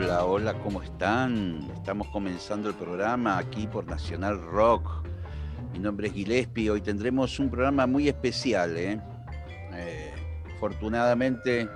[0.00, 1.68] Hola, hola, ¿cómo están?
[1.74, 4.88] Estamos comenzando el programa aquí por Nacional Rock.
[5.72, 6.70] Mi nombre es Gillespie.
[6.70, 8.76] Hoy tendremos un programa muy especial.
[8.76, 9.00] ¿eh?
[9.72, 10.12] Eh,
[10.54, 11.68] afortunadamente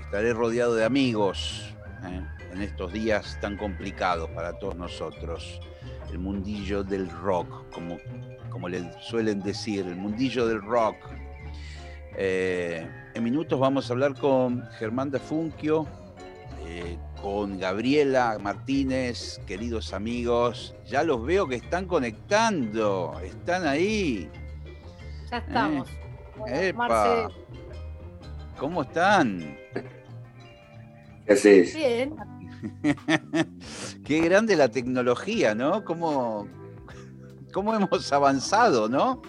[0.00, 1.74] estaré rodeado de amigos
[2.04, 2.22] ¿eh?
[2.52, 5.60] en estos días tan complicados para todos nosotros.
[6.12, 7.98] El mundillo del rock, como,
[8.50, 10.94] como le suelen decir, el mundillo del rock.
[12.16, 15.88] en minutos vamos a hablar con Germán de Funquio,
[17.22, 20.74] con Gabriela Martínez, queridos amigos.
[20.86, 24.28] Ya los veo que están conectando, están ahí.
[25.30, 25.88] Ya estamos.
[26.46, 26.72] Eh,
[28.58, 29.56] ¿Cómo están?
[31.26, 31.74] ¿Qué haces?
[31.74, 32.14] Bien.
[34.04, 35.84] Qué grande la tecnología, ¿no?
[35.84, 36.48] ¿Cómo,
[37.52, 39.22] cómo hemos avanzado, no?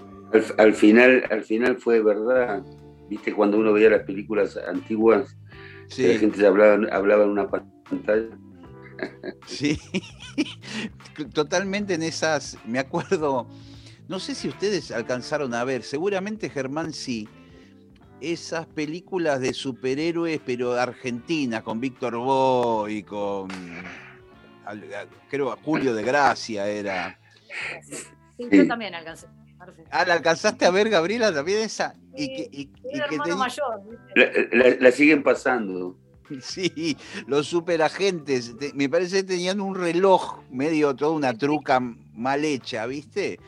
[0.57, 2.63] Al, final, al final fue verdad.
[3.09, 5.35] Viste, cuando uno veía las películas antiguas,
[5.97, 7.78] la gente hablaba, hablaba en una pantalla.
[9.45, 9.79] Sí,
[11.33, 13.47] totalmente en esas, me acuerdo,
[14.09, 17.29] no sé si ustedes alcanzaron a ver, seguramente Germán sí,
[18.19, 23.47] esas películas de superhéroes, pero argentinas, con Víctor Boy, con,
[25.29, 27.17] creo, Julio de Gracia era.
[28.37, 29.27] Sí, yo también alcancé.
[29.91, 31.95] Ah, ¿la alcanzaste a ver, Gabriela, también esa?
[32.15, 33.81] y que, mayor.
[34.81, 35.97] la siguen pasando.
[36.41, 36.97] Sí,
[37.27, 43.39] los superagentes, me parece que tenían un reloj medio, toda una truca mal hecha, ¿viste?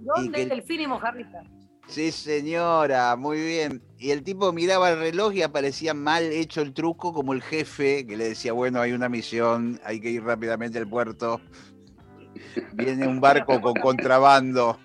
[0.00, 1.42] ¿Dónde el Delfín y Mojarrita?
[1.86, 3.82] Sí, señora, muy bien.
[3.98, 8.06] Y el tipo miraba el reloj y aparecía mal hecho el truco, como el jefe
[8.06, 11.40] que le decía, bueno, hay una misión, hay que ir rápidamente al puerto.
[12.74, 14.78] Viene un barco con contrabando.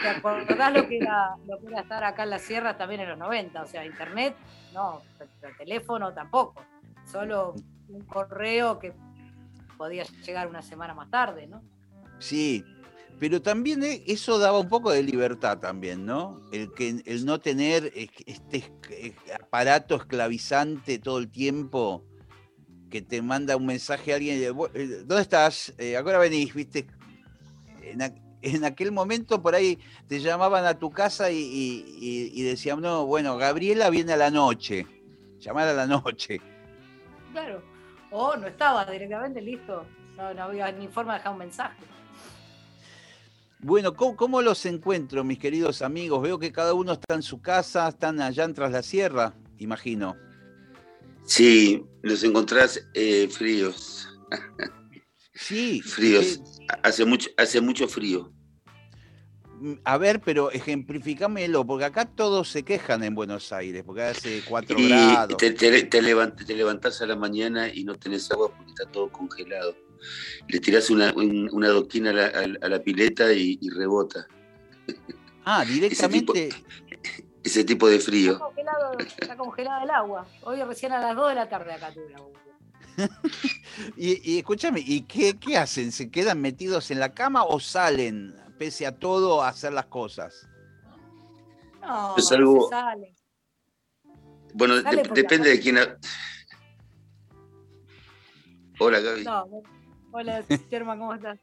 [0.00, 3.08] ¿Te acordás lo que, era, lo que era estar acá en la sierra también en
[3.08, 3.62] los 90?
[3.62, 4.36] O sea, internet
[4.72, 5.02] no,
[5.42, 6.62] el teléfono tampoco,
[7.10, 7.54] solo
[7.88, 8.92] un correo que
[9.76, 11.62] podía llegar una semana más tarde, ¿no?
[12.18, 12.64] Sí,
[13.18, 16.40] pero también eh, eso daba un poco de libertad también, ¿no?
[16.52, 18.72] El, que, el no tener este
[19.40, 22.04] aparato esclavizante todo el tiempo
[22.90, 24.52] que te manda un mensaje a alguien, eh,
[25.04, 25.74] ¿dónde estás?
[25.78, 26.86] Eh, ahora venís, viste.
[28.40, 33.90] En, aquel momento por ahí te llamaban a tu casa y, decían, no, bueno, Gabriela
[33.90, 34.86] viene a la noche,
[35.40, 36.40] llamar a la noche.
[37.32, 37.62] Claro,
[38.10, 39.84] o no estaba directamente listo,
[40.16, 41.76] no, había ni forma de dejar un mensaje.
[43.60, 46.22] Bueno, ¿cómo, los encuentro, mis queridos amigos?
[46.22, 50.16] Veo que cada uno está en su casa, están allá en Tras la Sierra, imagino.
[51.24, 54.08] Sí, los encontrás eh, fríos.
[55.38, 55.80] Sí.
[55.82, 56.40] Fríos.
[56.82, 58.32] Hace mucho, hace mucho frío.
[59.84, 64.76] A ver, pero ejemplificámelo, porque acá todos se quejan en Buenos Aires, porque hace 4
[64.78, 65.36] grados.
[65.36, 66.02] Te, te, te,
[66.54, 69.74] levantás a la mañana y no tenés agua porque está todo congelado.
[70.46, 74.28] Le tirás una, una doquina a la, pileta y, rebota.
[75.44, 76.50] Ah, directamente.
[77.42, 78.32] Ese tipo, de frío.
[78.32, 80.26] Está congelado, está congelado el agua.
[80.42, 82.38] Hoy recién a las 2 de la tarde acá tuve agua.
[83.96, 85.92] y, y, escúchame, ¿y qué, qué, hacen?
[85.92, 90.48] ¿Se quedan metidos en la cama o salen, pese a todo, a hacer las cosas?
[91.80, 92.68] No, es algo...
[92.68, 93.14] sale.
[94.54, 95.78] Bueno, depende de quién.
[98.80, 99.24] Hola, Gaby.
[100.12, 101.38] hola, Germán, ¿cómo estás?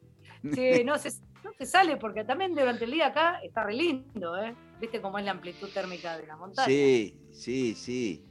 [0.54, 1.10] Sí, no se,
[1.44, 4.56] no se sale porque también durante el día acá está re lindo, ¿eh?
[4.80, 6.68] ¿Viste cómo es la amplitud térmica de la montaña?
[6.68, 8.24] Sí, sí, sí.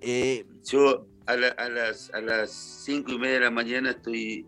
[0.00, 4.46] Eh, Yo a, las, a las cinco y media de la mañana estoy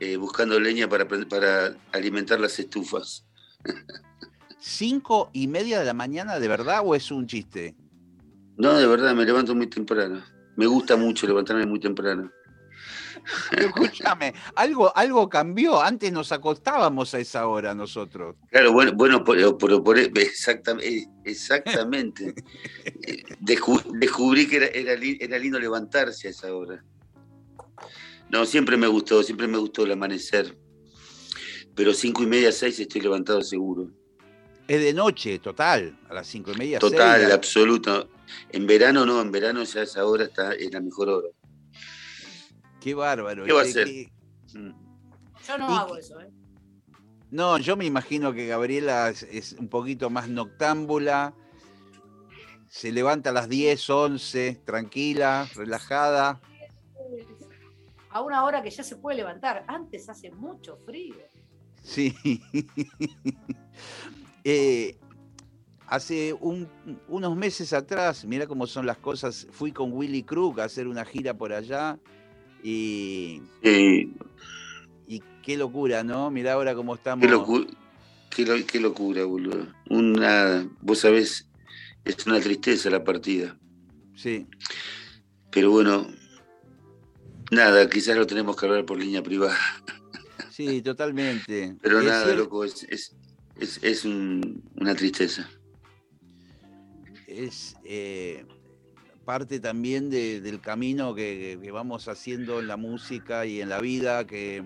[0.00, 3.26] eh, buscando leña para, para alimentar las estufas.
[4.60, 7.74] ¿Cinco y media de la mañana de verdad o es un chiste?
[8.56, 10.22] No, de verdad, me levanto muy temprano.
[10.56, 12.30] Me gusta mucho levantarme muy temprano.
[13.56, 15.80] escúchame, algo, algo cambió.
[15.80, 18.36] Antes nos acostábamos a esa hora nosotros.
[18.50, 21.08] Claro, bueno, bueno, por, por, exactamente.
[21.24, 22.34] exactamente.
[23.40, 26.82] descubrí que era, era, lindo levantarse a esa hora.
[28.30, 30.56] No, siempre me gustó, siempre me gustó el amanecer.
[31.74, 33.90] pero cinco y media, seis estoy levantado seguro.
[34.66, 36.78] Es de noche, total, a las cinco y media.
[36.78, 38.10] Total, absoluto.
[38.50, 41.28] En verano no, en verano ya esa hora está en la mejor hora.
[42.80, 43.44] Qué bárbaro.
[43.44, 43.88] ¿Qué va a ser?
[44.54, 44.70] Mm.
[45.46, 46.30] Yo no hago eso, ¿eh?
[47.30, 51.34] No, yo me imagino que Gabriela es, un poquito más noctámbula.
[52.68, 56.40] Se levanta a las 10, 11, tranquila, relajada.
[58.10, 59.64] A una hora que ya se puede levantar.
[59.68, 61.16] Antes hace mucho frío.
[61.82, 62.14] Sí.
[64.44, 64.96] Eh,
[65.86, 70.88] hace unos meses atrás, mira cómo son las cosas, fui con Willy Crook a hacer
[70.88, 71.98] una gira por allá
[72.62, 76.30] y, y qué locura, ¿no?
[76.30, 77.26] Mira ahora cómo estamos.
[78.30, 79.66] Qué, locura, boludo.
[79.88, 81.48] Una, vos sabés,
[82.04, 83.58] es una tristeza la partida.
[84.14, 84.46] Sí.
[85.50, 86.06] Pero bueno,
[87.50, 89.58] nada, quizás lo tenemos que hablar por línea privada.
[90.50, 91.76] Sí, totalmente.
[91.80, 93.14] Pero nada, loco, es,
[93.58, 95.48] es, una tristeza.
[97.26, 98.44] Es eh,
[99.28, 104.64] parte también del camino que, vamos haciendo en la música y en la vida, que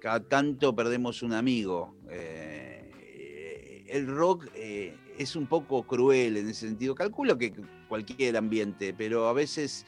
[0.00, 1.94] cada tanto perdemos un amigo.
[2.08, 6.94] Eh, el rock eh, es un poco cruel en ese sentido.
[6.94, 7.52] Calculo que
[7.86, 9.84] cualquier ambiente, pero a veces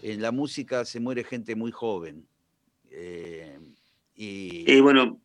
[0.00, 2.26] en la música se muere gente muy joven.
[4.16, 5.20] y bueno,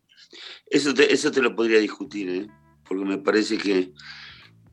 [0.69, 2.47] eso te, eso te lo podría discutir, ¿eh?
[2.85, 3.93] porque me parece que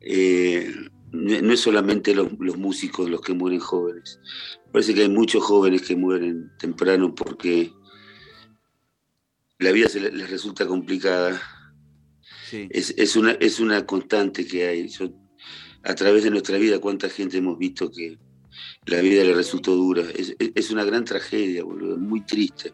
[0.01, 0.73] eh,
[1.11, 4.19] no es solamente los, músicos los que mueren jóvenes.
[4.71, 7.73] Parece que hay muchos jóvenes que mueren temprano porque
[9.59, 11.41] la vida les, resulta complicada.
[12.51, 14.89] Es, una, es una constante que hay.
[15.83, 18.17] a través de nuestra vida, cuánta gente hemos visto que
[18.85, 20.03] la vida le resultó dura.
[20.15, 22.73] Es, una gran tragedia, boludo, muy triste.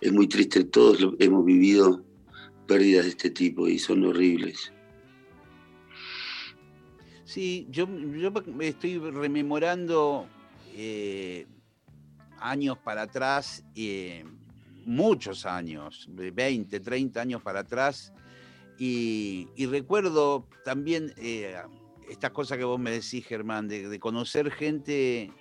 [0.00, 0.64] Es muy triste.
[0.64, 2.04] Todos hemos vivido
[2.66, 4.72] pérdidas de este tipo y son horribles.
[7.30, 10.26] Sí, yo, yo estoy rememorando
[10.74, 11.46] eh,
[12.40, 14.24] años para atrás, eh,
[14.84, 18.12] muchos años, 20, 30 años para atrás,
[18.76, 21.54] y, recuerdo también eh,
[22.08, 25.32] estas cosas que vos me decís, Germán, de, conocer gente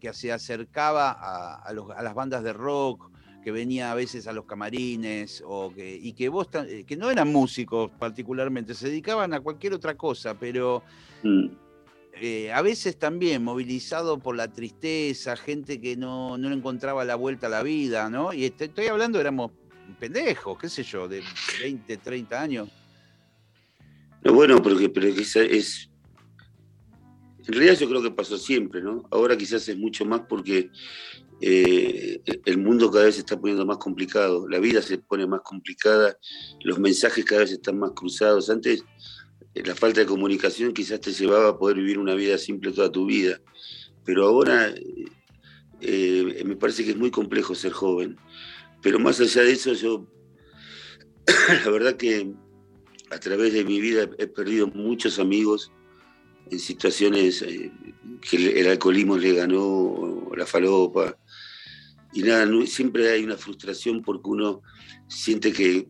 [0.00, 3.10] que se acercaba a, a las bandas de rock
[3.46, 7.12] que venía a veces a los camarines o que, y que vos eh, que no
[7.12, 10.82] eran músicos particularmente, se dedicaban a cualquier otra cosa, pero
[11.22, 11.46] mm.
[12.14, 17.46] eh, a veces también movilizado por la tristeza, gente que no, no encontraba la vuelta
[17.46, 18.32] a la vida, ¿no?
[18.32, 19.52] Y estoy hablando, éramos
[20.00, 21.22] pendejos, qué sé yo, de
[21.62, 22.68] 20, 30 años.
[24.24, 25.88] No, bueno, porque, pero quizás es.
[27.46, 29.04] En realidad yo creo que pasó siempre, ¿no?
[29.10, 30.70] Ahora quizás es mucho más porque
[31.40, 35.42] eh, el mundo cada vez se está poniendo más complicado, la vida se pone más
[35.42, 36.18] complicada,
[36.64, 38.50] los mensajes cada vez están más cruzados.
[38.50, 38.82] Antes
[39.54, 42.90] eh, la falta de comunicación quizás te llevaba a poder vivir una vida simple toda
[42.90, 43.40] tu vida,
[44.04, 44.74] pero ahora
[45.80, 48.16] eh, me parece que es muy complejo ser joven.
[48.82, 50.06] Pero más allá de eso, yo,
[51.64, 52.34] la verdad que
[53.10, 55.70] a través de mi vida he perdido muchos amigos
[56.50, 57.44] en situaciones
[58.20, 61.16] que el alcoholismo le ganó, la falopa,
[62.12, 64.62] y nada, siempre hay una frustración porque uno
[65.08, 65.86] siente que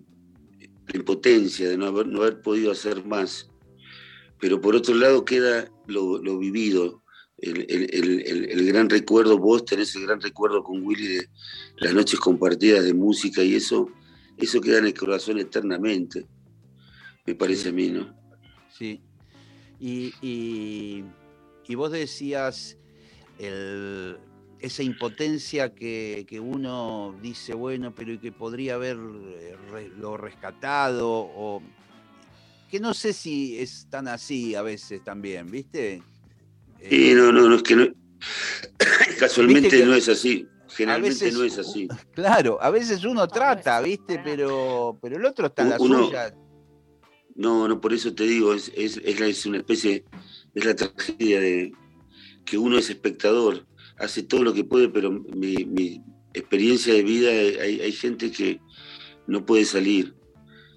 [0.88, 3.48] la impotencia de no haber, no haber podido hacer más.
[4.40, 7.02] Pero por otro lado queda lo, vivido,
[7.38, 11.28] el, gran recuerdo, vos tenés el gran recuerdo con Willy de
[11.78, 13.88] las noches compartidas de música y eso,
[14.36, 16.26] eso queda en el corazón eternamente,
[17.25, 18.14] me parece a mí, ¿no?
[18.76, 19.00] Sí.
[19.78, 21.04] Y,
[21.68, 22.78] y vos decías
[23.38, 24.18] el,
[24.61, 31.62] esa impotencia que, uno dice, bueno, pero que podría haberlo eh, rescatado, o
[32.71, 36.02] que no sé si es tan así a veces también, ¿viste?
[36.88, 37.87] Sí, no, no, no es que no,
[39.18, 40.49] casualmente no es así.
[40.68, 41.88] Generalmente no es así.
[42.12, 44.21] Claro, a veces uno trata, ¿viste?
[44.23, 46.35] Pero, pero el otro está en la suya.
[47.36, 50.04] No, no, por eso te digo, es, es, es una especie,
[50.54, 51.72] es la tragedia de
[52.46, 53.66] que uno es espectador
[53.98, 56.00] hace todo lo que puede, pero mi,
[56.32, 58.60] experiencia de vida, hay, gente que
[59.26, 60.14] no puede salir.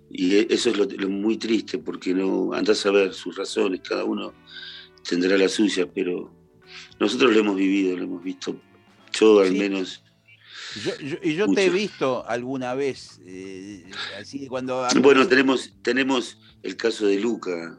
[0.10, 4.06] Y e, eso es lo, muy triste, porque no andás a ver sus razones, cada
[4.06, 4.34] uno
[5.08, 6.34] tendrá la suya, pero
[7.00, 8.60] nosotros lo hemos vivido, lo hemos visto,
[9.18, 10.04] yo al menos.
[11.24, 14.86] Y yo te he visto alguna vez, eh, así cuando...
[15.02, 17.78] Bueno, tenemos, tenemos el caso de Luca,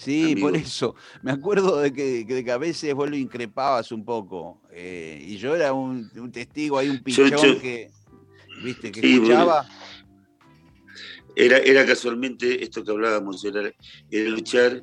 [0.00, 0.94] Sí, por eso.
[1.22, 4.62] Me acuerdo de que, a veces vos lo increpabas un poco.
[4.72, 7.90] Eh, y yo era un, testigo, hay un pichón que,
[8.64, 8.90] ¿viste?
[8.90, 9.68] que escuchaba.
[11.36, 13.70] era, era casualmente esto que hablábamos, era,
[14.10, 14.82] era luchar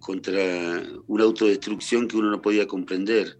[0.00, 3.38] contra una autodestrucción que uno no podía comprender.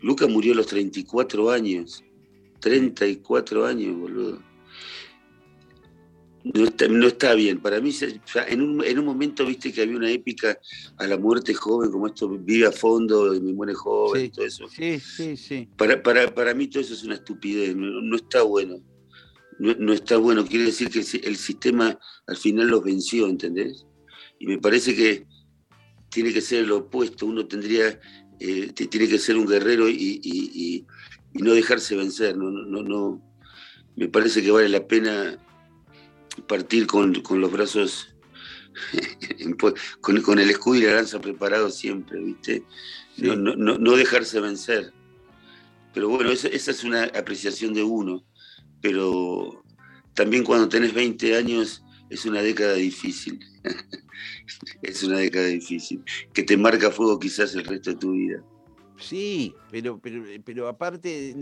[0.00, 2.02] Lucas murió a los 34 años.
[2.60, 4.42] 34 años, boludo.
[6.54, 7.60] No está, bien.
[7.60, 7.92] Para mí,
[8.46, 10.56] en un, en un, momento, viste que había una épica
[10.96, 14.68] a la muerte joven, como esto, vive a fondo y me muere joven, todo eso.
[14.68, 15.68] Sí, sí, sí.
[15.76, 18.76] Para, para, para, mí todo eso es una estupidez, no, está bueno.
[19.58, 21.98] No, no, está bueno, quiere decir que el sistema
[22.28, 23.84] al final los venció, ¿entendés?
[24.38, 25.26] Y me parece que
[26.10, 28.00] tiene que ser lo opuesto, uno tendría,
[28.38, 30.86] eh, tiene que ser un guerrero y, y,
[31.38, 33.22] no dejarse vencer, no, no, no,
[33.96, 35.38] me parece que vale la pena
[36.46, 38.14] partir con, los brazos,
[40.00, 42.62] con, con, el escudo y la lanza preparado siempre, ¿viste?
[43.16, 44.92] No, no, dejarse vencer.
[45.94, 48.22] Pero bueno, esa, esa es una apreciación de uno,
[48.82, 49.64] pero
[50.14, 53.40] también cuando tenés 20 años es una década difícil.
[54.82, 56.02] es una década difícil,
[56.32, 58.42] que te marca fuego quizás el resto de tu vida.
[58.98, 61.34] Sí, pero, pero, pero aparte,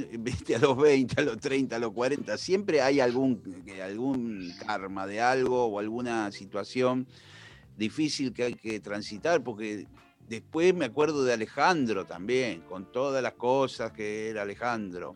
[0.54, 3.40] a los 20, a los 30, a los 40, siempre hay algún,
[3.82, 7.06] algún karma de algo o alguna situación
[7.76, 9.86] difícil que hay que transitar, porque
[10.28, 15.14] después me acuerdo de Alejandro también, con todas las cosas que era Alejandro.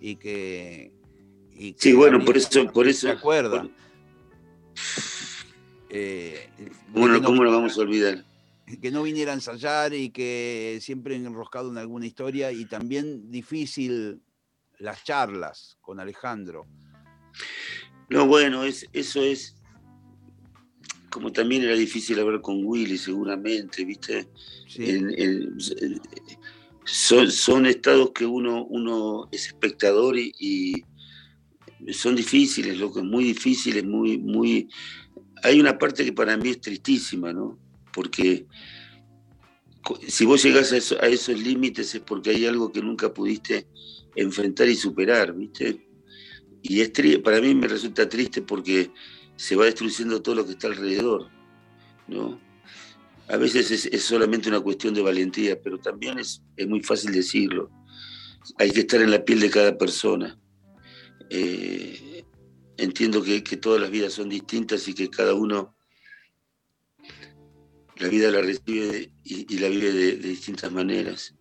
[0.00, 0.90] Y que.
[1.76, 2.66] sí, bueno, por eso.
[2.72, 3.70] Por eso ¿Se?
[5.94, 6.48] Eh,
[6.88, 8.24] bueno, ¿cómo lo vamos a olvidar?
[8.80, 14.22] Que no viniera a ensayar y que siempre enroscado en alguna historia y también difícil
[14.78, 16.66] las charlas con Alejandro.
[18.08, 19.56] No, bueno, es, eso es
[21.12, 24.28] como también era difícil hablar con Willy seguramente, ¿viste?
[26.84, 34.18] son, estados que uno, uno es espectador y, y son difíciles, loco, muy difíciles, muy,
[34.18, 34.68] muy,
[35.42, 37.58] hay una parte que para mí es tristísima, ¿no?
[37.92, 38.46] Porque
[40.08, 43.66] si vos llegás a, esos límites es porque hay algo que nunca pudiste
[44.14, 45.86] enfrentar y superar, ¿viste?
[46.62, 48.90] Y es para mí me resulta triste porque
[49.36, 51.28] se va destruyendo todo lo que está alrededor,
[52.06, 52.40] ¿no?
[53.28, 57.70] A veces es, solamente una cuestión de valentía, pero también es, es, muy fácil decirlo.
[58.58, 60.38] Hay que estar en la piel de cada persona.
[61.30, 62.24] Eh,
[62.76, 65.71] entiendo que, todas las vidas son distintas y que cada uno
[68.02, 71.34] la vida la recibe y, la vive de, distintas maneras.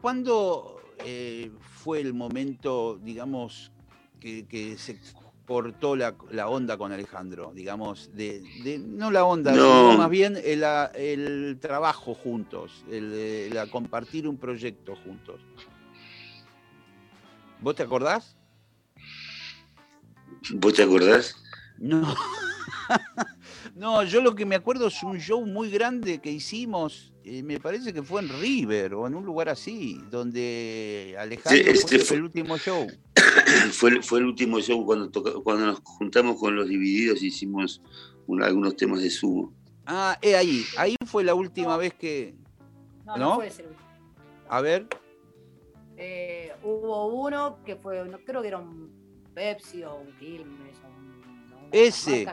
[0.00, 1.50] ¿Cuándo eh,
[1.82, 3.72] fue el momento, digamos,
[4.18, 4.98] que, se
[5.44, 6.16] cortó la,
[6.48, 7.52] onda con Alejandro?
[7.54, 8.42] Digamos, de,
[8.86, 15.42] no la onda, sino más bien el, trabajo juntos, el, compartir un proyecto juntos.
[17.60, 18.34] ¿Vos te acordás?
[20.54, 21.36] ¿Vos te acordás?
[21.76, 22.14] No.
[23.74, 27.58] no, yo lo que me acuerdo es un show muy grande que hicimos, eh, me
[27.58, 32.22] parece que fue en River o en un lugar así, donde Alejandro este fue, el
[32.22, 32.86] último show.
[33.72, 35.10] fue, fue el último show cuando,
[35.42, 37.82] cuando nos juntamos con los divididos y hicimos
[38.42, 39.52] algunos temas de sumo.
[39.86, 42.36] Ah, eh, ahí, ahí fue la última vez que...
[43.04, 43.64] No, no, fue ese
[44.48, 44.86] A ver.
[45.96, 48.90] Eh, hubo uno que fue, creo que era un
[49.34, 52.26] Pepsi o un Quilmes o un, Ese.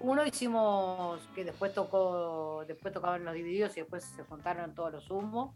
[0.00, 5.10] Uno hicimos que después tocó, después tocaban los divididos y después se juntaron todos los
[5.10, 5.54] humos.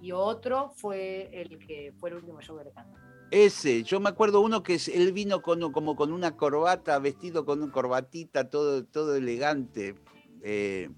[0.00, 3.00] Y otro fue el que fue el último show de Alejandro.
[3.30, 7.62] Ese, yo me acuerdo uno que él vino con, como con una corbata, vestido con
[7.62, 9.94] una corbatita, todo, todo elegante.
[10.42, 10.90] Eh,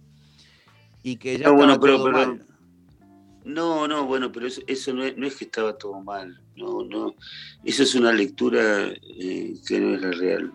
[1.03, 2.45] y que ya no, todo mal.
[3.45, 6.41] No, no, bueno, pero eso, no, es, que estaba todo mal.
[6.57, 7.15] No, no.
[7.63, 10.53] Eso es una lectura eh, que no es la real.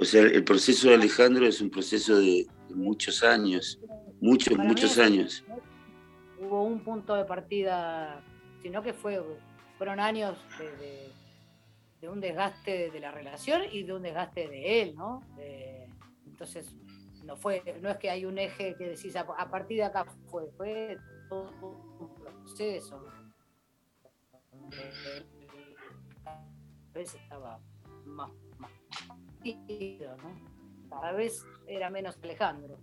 [0.00, 3.80] O sea, el proceso de Alejandro es un proceso de, muchos años,
[4.20, 5.44] muchos, muchos años.
[6.38, 8.22] Hubo un punto de partida,
[8.62, 9.20] sino que fue,
[9.76, 10.38] fueron años
[12.00, 15.24] de, un desgaste de la relación y de un desgaste de él, ¿no?
[16.26, 16.72] entonces,
[17.24, 20.06] no fue, no es que hay un eje que decís a, a partir de acá
[20.30, 20.96] fue, fue
[21.28, 21.50] todo
[21.98, 23.04] un proceso.
[26.22, 26.40] Cada
[26.92, 27.60] vez estaba
[28.04, 28.30] más,
[29.54, 30.88] ¿no?
[30.90, 32.78] Cada vez era menos Alejandro.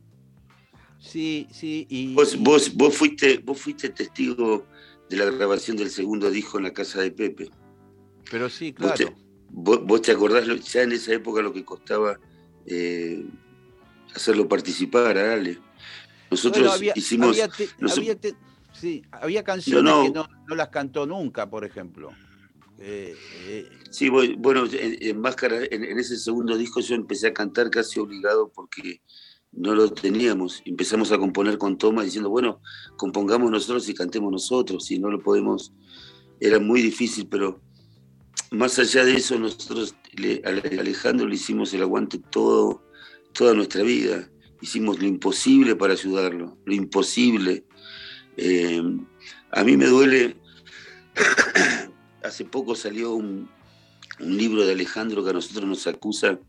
[1.00, 1.86] Sí, sí.
[1.90, 4.66] Y, vos, vos, vos, fuiste, vos fuiste testigo
[5.10, 7.50] de la grabación del segundo disco en la casa de Pepe.
[8.30, 9.14] Pero sí, claro.
[9.50, 12.20] Vos te, acordás ya en esa época lo que costaba
[12.66, 13.24] eh,
[14.14, 15.60] hacerlo participar a Ale.
[16.30, 17.40] Nosotros hicimos.
[17.40, 17.50] Había,
[18.74, 22.12] sí, había canciones que no, las cantó nunca, por ejemplo.
[22.80, 23.16] Eh,
[23.48, 23.70] eh.
[23.90, 29.02] Sí, bueno, en, Máscara, en, ese segundo disco yo empecé a cantar casi obligado porque
[29.52, 30.62] no lo teníamos.
[30.66, 32.62] Empezamos a componer con Toma diciendo, bueno,
[32.98, 35.74] compongamos nosotros y cantemos nosotros, si no lo podemos.
[36.40, 37.62] Era muy difícil, pero
[38.52, 39.96] más allá de eso, nosotros,
[40.44, 42.84] a Alejandro le hicimos el aguante todo,
[43.34, 44.30] toda nuestra vida.
[44.62, 47.66] Hicimos lo imposible para ayudarlo, lo imposible.
[48.36, 48.82] Eh,
[49.52, 50.36] a mí me duele,
[52.26, 53.50] hace poco salió un,
[54.20, 56.40] libro de Alejandro que a nosotros nos acusa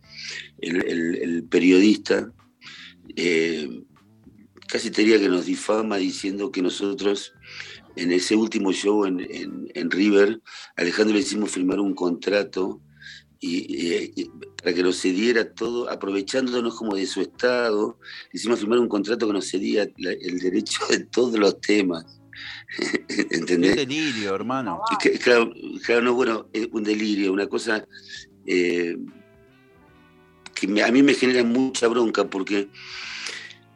[0.58, 2.30] el, periodista,
[3.16, 3.82] eh,
[4.68, 7.32] casi te diría que nos difama diciendo que nosotros
[7.96, 10.40] en ese último show en, River,
[10.76, 12.80] Alejandro le hicimos firmar un contrato
[14.62, 17.98] para que nos cediera todo, aprovechándonos como de su estado,
[18.32, 22.20] hicimos firmar un contrato que nos cedía el derecho de todos los temas.
[23.08, 23.70] ¿Entendés?
[23.72, 24.80] Un delirio, hermano.
[25.22, 27.86] claro, no, bueno, es un delirio, una cosa
[28.46, 28.96] eh,
[30.54, 32.68] que a mí me genera mucha bronca porque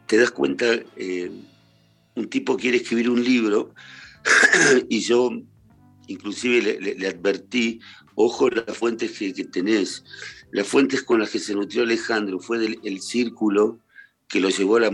[0.07, 0.65] te das cuenta,
[0.97, 1.31] eh,
[2.15, 3.73] un tipo quiere escribir un libro
[4.89, 5.31] y yo
[6.07, 7.79] inclusive le, advertí,
[8.15, 10.03] ojo las fuentes que, tenés,
[10.51, 13.79] las fuentes con las que se nutrió Alejandro fue del el círculo
[14.31, 14.91] que lo llevó, la,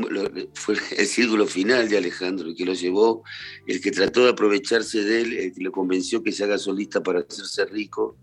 [0.55, 3.23] fue el círculo final de Alejandro, que lo llevó,
[3.67, 7.03] el que trató de aprovecharse de él, el que lo convenció que se haga solista
[7.03, 8.17] para hacerse rico,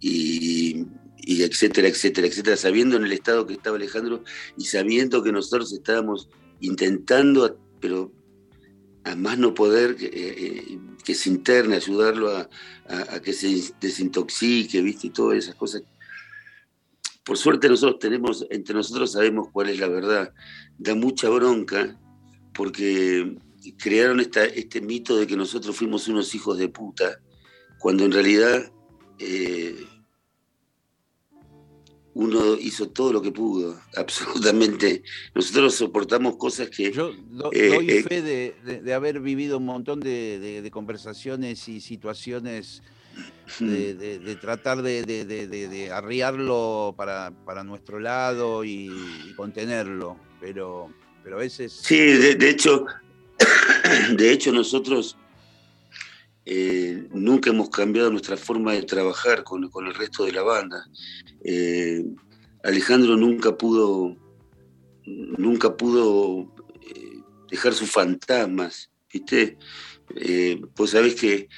[0.00, 0.86] y,
[1.18, 4.24] etcétera, etcétera, etcétera, sabiendo en el estado que estaba Alejandro
[4.56, 6.28] y sabiendo que nosotros estábamos
[6.60, 8.10] intentando, pero
[9.04, 12.48] a más no poder que, eh, eh, se interne, ayudarlo a,
[13.20, 15.08] que se desintoxique, ¿viste?
[15.08, 15.82] Y todas esas cosas.
[17.26, 20.32] Por suerte nosotros tenemos, entre nosotros sabemos cuál es la verdad.
[20.78, 21.98] Da mucha bronca
[22.54, 23.36] porque
[23.76, 27.20] crearon esta, este mito de que nosotros fuimos unos hijos de puta,
[27.80, 28.72] cuando en realidad
[29.18, 29.76] eh,
[32.14, 35.02] uno hizo todo lo que pudo, absolutamente.
[35.34, 36.92] Nosotros soportamos cosas que...
[36.92, 37.10] Yo
[37.52, 42.84] eh, doy eh, fe de, haber vivido un montón de, conversaciones y situaciones
[43.60, 47.30] de, tratar de, arriarlo para,
[47.64, 48.90] nuestro lado y,
[49.36, 51.72] contenerlo, pero, pero a veces...
[51.72, 52.86] Sí, de, hecho,
[54.16, 55.16] de hecho nosotros
[56.44, 60.86] eh, nunca hemos cambiado nuestra forma de trabajar con, el resto de la banda.
[61.42, 62.04] Eh,
[62.62, 64.16] Alejandro nunca pudo,
[65.04, 66.52] nunca pudo
[66.82, 69.58] eh, dejar sus fantasmas, ¿viste?
[70.76, 71.48] pues sabés que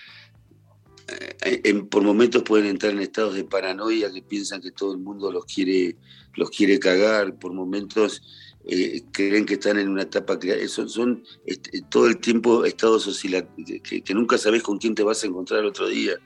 [1.90, 5.44] por momentos pueden entrar en estados de paranoia que piensan que todo el mundo los
[5.44, 5.96] quiere,
[6.34, 8.22] los quiere cagar, por momentos
[8.70, 14.14] eh, creen que están en una etapa que son, este, todo el tiempo estados que,
[14.14, 16.18] nunca sabes con quién te vas a encontrar otro día.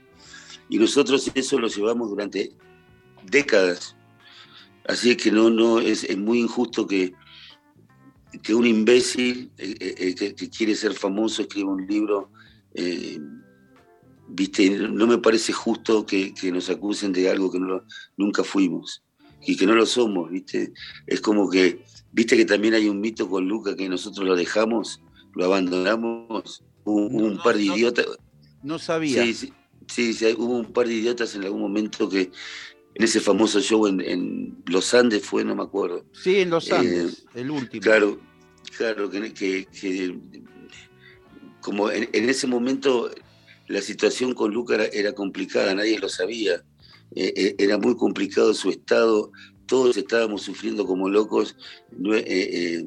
[0.68, 2.50] Y nosotros eso lo llevamos durante
[3.30, 3.94] décadas.
[4.88, 7.12] Así que no, no es, muy injusto que,
[8.42, 12.30] que un imbécil eh, eh, que, quiere ser famoso escriba un libro.
[14.32, 17.82] Viste, no me parece justo que, nos acusen de algo que no,
[18.16, 19.02] nunca fuimos
[19.44, 20.72] y que no lo somos, ¿viste?
[21.06, 25.00] Es como que Viste que también hay un mito con Luca que nosotros lo dejamos,
[25.34, 26.62] lo abandonamos.
[26.84, 28.06] Hubo un par de idiotas.
[28.62, 29.24] No sabía.
[29.24, 29.52] Sí,
[29.88, 32.30] sí, sí, hubo un par de idiotas en algún momento que
[32.94, 36.04] en ese famoso show en, Los Andes fue, no me acuerdo.
[36.12, 37.80] Sí, en Los Andes, eh, el último.
[37.80, 38.20] Claro,
[38.76, 39.66] claro, que,
[41.62, 43.10] como en, ese momento
[43.72, 46.62] la situación con Luca era, complicada, nadie lo sabía.
[47.14, 49.30] Eh, eh, era muy complicado su estado
[49.72, 51.56] todos estábamos sufriendo como locos,
[52.12, 52.86] eh,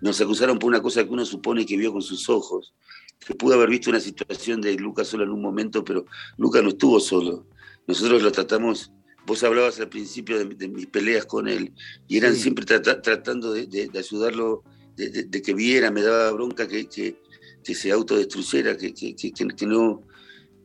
[0.00, 2.72] nos acusaron por una cosa que uno supone que vio con sus ojos,
[3.26, 6.06] que pudo haber visto una situación de Lucas solo en un momento, pero
[6.38, 7.46] Lucas no estuvo solo.
[7.86, 8.90] Nosotros lo tratamos,
[9.26, 11.74] vos hablabas al principio de, mis peleas con él,
[12.08, 14.62] y eran siempre tratando de, ayudarlo,
[14.96, 20.02] de, que viera, me daba bronca que, que, se autodestruyera, que, que no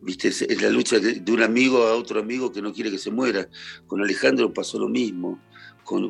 [0.01, 0.29] ¿Viste?
[0.29, 3.49] Es la lucha de, un amigo a otro amigo que no quiere que se muera.
[3.85, 5.39] Con Alejandro pasó lo mismo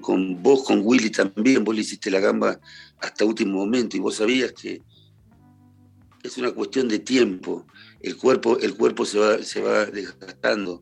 [0.01, 2.59] con, vos, con Willy también, vos le hiciste la gamba
[2.99, 4.81] hasta último momento y vos sabías que
[6.21, 7.65] es una cuestión de tiempo.
[8.01, 10.81] El cuerpo, el cuerpo se, va, se va desgastando.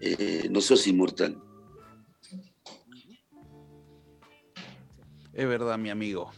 [0.00, 1.40] Eh, no sos inmortal.
[5.32, 6.32] Es verdad, mi amigo.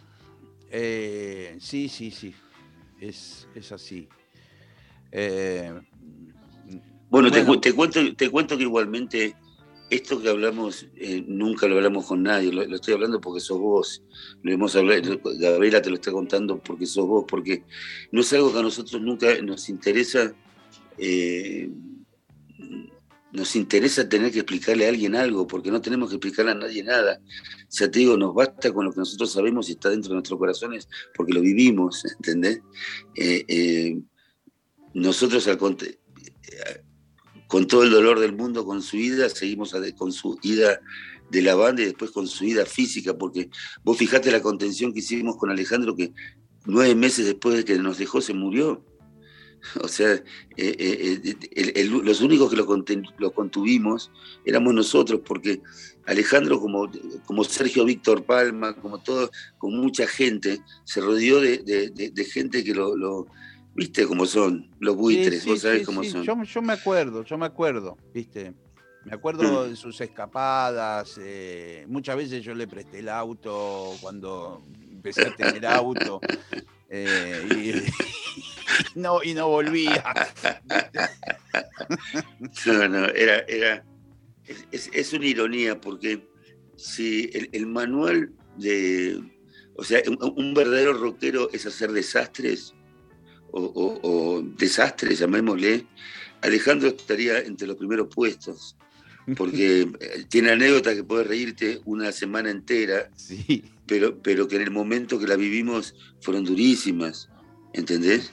[0.70, 2.35] Eh, sí, sí, sí.
[3.00, 4.09] Es, así.
[5.11, 5.72] Eh,
[7.14, 9.37] bueno, Te, cuento, te cuento que igualmente
[9.88, 14.03] esto que hablamos eh, nunca lo hablamos con nadie, lo, estoy hablando porque sos vos,
[14.42, 17.62] lo hemos hablado, Gabriela te lo está contando porque sos vos, porque
[18.11, 20.35] no es algo que a nosotros nunca nos interesa,
[20.98, 21.70] eh,
[23.31, 26.83] nos interesa tener que explicarle a alguien algo, porque no tenemos que explicarle a nadie
[26.83, 27.20] nada.
[27.62, 30.14] O sea, te digo, nos basta con lo que nosotros sabemos y está dentro de
[30.14, 32.61] nuestros corazones, porque lo vivimos, ¿entendés?
[33.16, 33.98] Eh,
[34.94, 35.59] nosotros, al,
[37.55, 40.81] con todo el dolor del mundo, con su ida, seguimos con su ida
[41.31, 43.49] de la banda y después con su ida física, porque
[43.85, 46.12] vos fijate la contención que hicimos con Alejandro, que
[46.67, 48.85] nueve meses después de que nos dejó se murió.
[49.81, 50.25] O sea, eh,
[50.57, 54.11] eh, los únicos que lo, contuvimos
[54.45, 55.62] éramos nosotros, porque
[56.07, 56.90] Alejandro, como,
[57.25, 63.29] como Sergio Víctor Palma, como todo, con mucha gente, se rodeó de, gente que lo,
[63.75, 66.23] viste cómo son, los buitres, vos sabés cómo son.
[66.23, 68.55] Yo, yo, me acuerdo, yo me acuerdo, viste.
[69.05, 69.71] Me acuerdo mm.
[69.71, 75.67] de sus escapadas, eh, muchas veces yo le presté el auto cuando empecé a tener
[75.67, 76.21] auto.
[76.91, 77.73] y,
[78.95, 80.03] no, y no volvía.
[82.67, 83.85] No, no, era, era,
[84.71, 86.27] es, una ironía porque
[86.77, 89.21] si el, manual de,
[89.77, 92.75] o sea, un, verdadero rockero es hacer desastres,
[93.57, 95.87] o, desastres, llamémosle,
[96.43, 98.77] Alejandro estaría entre los primeros puestos,
[99.37, 103.64] porque eh, tiene anécdotas que puede reírte una semana entera, sí.
[103.87, 107.31] pero, pero que en el momento que la vivimos fueron durísimas,
[107.73, 108.33] ¿entendés?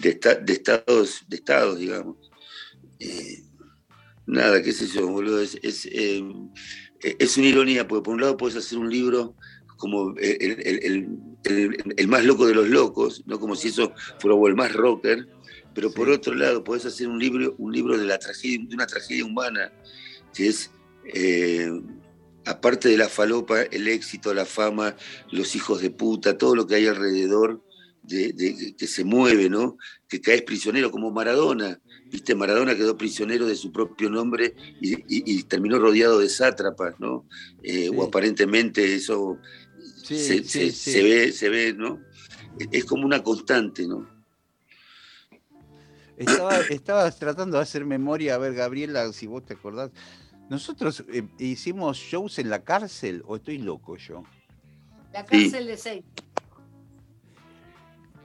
[0.00, 2.16] de, de, estados, de estados, digamos.
[2.98, 3.42] Eh,
[4.26, 6.24] nada, qué sé yo, boludo, es, es, eh,
[7.00, 9.34] es, una ironía, porque por un lado puedes hacer un libro
[9.76, 11.08] como el,
[11.96, 15.28] el, más loco de los locos, no como si eso fuera el más rocker,
[15.74, 18.86] pero por otro lado puedes hacer un libro, un libro de, la tragedia, de una
[18.86, 19.72] tragedia humana,
[20.34, 20.70] que es,
[21.12, 21.70] eh,
[22.46, 24.96] aparte de la falopa, el éxito, la fama,
[25.30, 27.62] los hijos de puta, todo lo que hay alrededor,
[28.06, 29.78] de, que se mueve, ¿no?
[30.08, 31.80] Que caes prisionero como Maradona.
[32.10, 37.26] Viste, Maradona quedó prisionero de su propio nombre y, terminó rodeado de sátrapas, ¿no?
[37.62, 39.38] Eh, o aparentemente eso
[40.14, 42.00] se, ve, se ve, ¿no?
[42.70, 44.06] Es como una constante, ¿no?
[46.70, 49.90] Estaba, tratando de hacer memoria, a ver, Gabriela, si vos te acordás.
[50.48, 54.24] ¿Nosotros eh, hicimos shows en la cárcel o estoy loco yo?
[55.12, 56.04] La cárcel de seis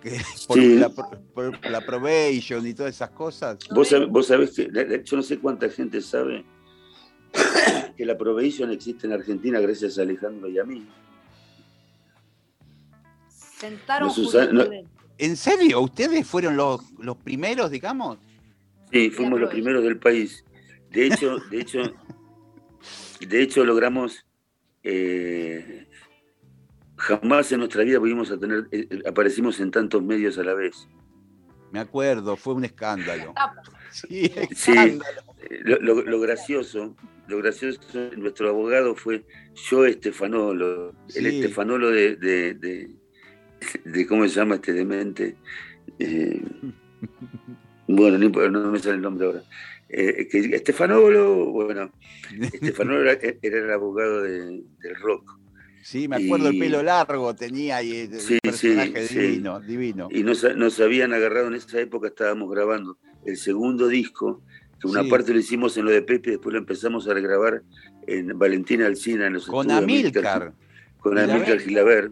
[0.48, 3.58] por, la, por, la, probation y todas esas cosas.
[3.70, 3.90] Vos,
[4.28, 6.44] sabés, que, yo no sé cuánta gente sabe
[7.98, 10.88] que la probation existe en Argentina gracias a Alejandro y a mí.
[13.62, 14.12] Sentaron
[15.20, 15.82] ¿En serio?
[15.82, 18.18] ¿Ustedes fueron los, los primeros, digamos?
[18.92, 20.44] Sí, fuimos los primeros del país.
[20.90, 21.80] De hecho, de hecho,
[23.20, 24.26] de hecho logramos
[24.84, 25.88] eh,
[26.98, 30.54] Jamás en nuestra vida pudimos a tener, eh, eh, aparecimos en tantos medios a la
[30.54, 30.88] vez.
[31.72, 33.34] Me acuerdo, fue un escándalo.
[33.92, 35.22] Sí, escándalo.
[35.66, 36.96] lo, gracioso,
[37.28, 37.80] lo gracioso,
[38.18, 39.26] nuestro abogado fue
[39.70, 42.90] yo Estefanolo, el Estefanolo de, de,
[44.10, 45.36] ¿cómo se llama este demente?
[46.00, 46.42] Eh,
[47.88, 49.44] bueno, no, me sale el nombre ahora.
[49.90, 51.92] Eh, Estefanolo, bueno,
[52.54, 54.64] Estefanolo era, el abogado del
[55.02, 55.40] rock.
[55.84, 58.10] Sí, me acuerdo el pelo largo tenía y el
[58.42, 60.10] personaje divino, divino.
[60.12, 64.44] Y nos, habían agarrado en esa época, estábamos grabando el segundo disco,
[64.80, 67.64] que una parte lo hicimos en lo de Pepe, después lo empezamos a grabar
[68.06, 70.54] en Valentina Alcina, en los Con Amilcar.
[71.00, 72.12] Con Amilcar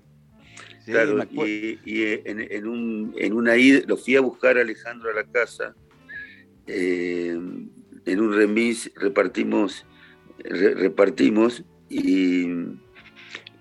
[0.90, 1.28] Gilaber.
[1.28, 1.80] claro, y,
[2.26, 5.76] en, un, en, una ida, lo fui a buscar a Alejandro a la casa,
[6.68, 7.38] eh,
[8.06, 9.86] en un remis repartimos,
[10.44, 12.46] repartimos y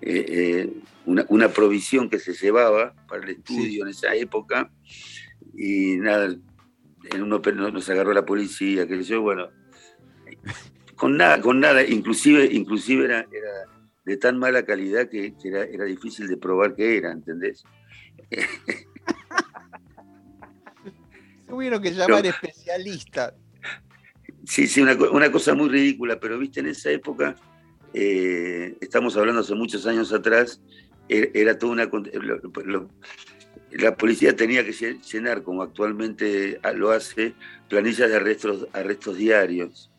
[0.00, 0.72] eh, eh,
[1.06, 4.70] una, provisión que se llevaba para el estudio en esa época
[5.56, 6.36] y nada,
[7.12, 7.40] en uno
[7.72, 9.48] nos agarró la policía, que yo, bueno,
[10.96, 13.26] con nada, con nada, inclusive, inclusive era,
[14.08, 17.62] de tan mala calidad que, era, era, difícil de probar que era, ¿entendés?
[21.46, 23.34] Tuvieron que llamar especialista.
[24.44, 27.36] Sí, sí, una, una cosa muy ridícula, pero viste, en esa época
[27.92, 30.62] eh, estamos hablando hace muchos años atrás,
[31.10, 31.90] er, era toda una...
[33.72, 34.72] la policía tenía que
[35.12, 37.34] llenar, como actualmente lo hace,
[37.68, 39.90] planillas de arrestos, arrestos diarios.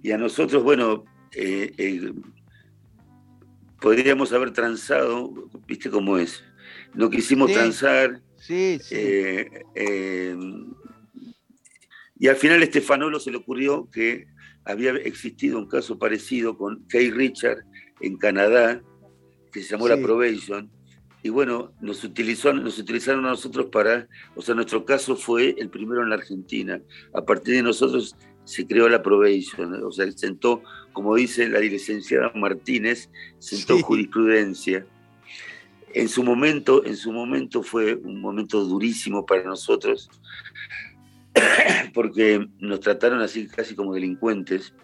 [0.00, 2.12] Y a nosotros, bueno, eh, eh,
[3.82, 6.42] podríamos haber transado, viste cómo es.
[6.94, 8.22] No quisimos transar.
[8.38, 8.96] Sí, sí.
[12.18, 14.26] y al final a Estefanolo se le ocurrió que
[14.64, 17.64] había existido un caso parecido con Kay Richard
[18.00, 18.82] en Canadá,
[19.52, 20.70] que se llamó la Probation,
[21.24, 25.70] y bueno, nos, utilizó, nos utilizaron a nosotros para, o sea, nuestro caso fue el
[25.70, 26.80] primero en la Argentina.
[27.14, 32.32] A partir de nosotros se creó la probation, o sea, sentó, como dice la licenciada
[32.34, 34.86] Martínez, sentó jurisprudencia.
[35.94, 40.10] En su momento, en su momento fue un momento durísimo para nosotros,
[41.94, 44.74] porque nos trataron así casi como delincuentes.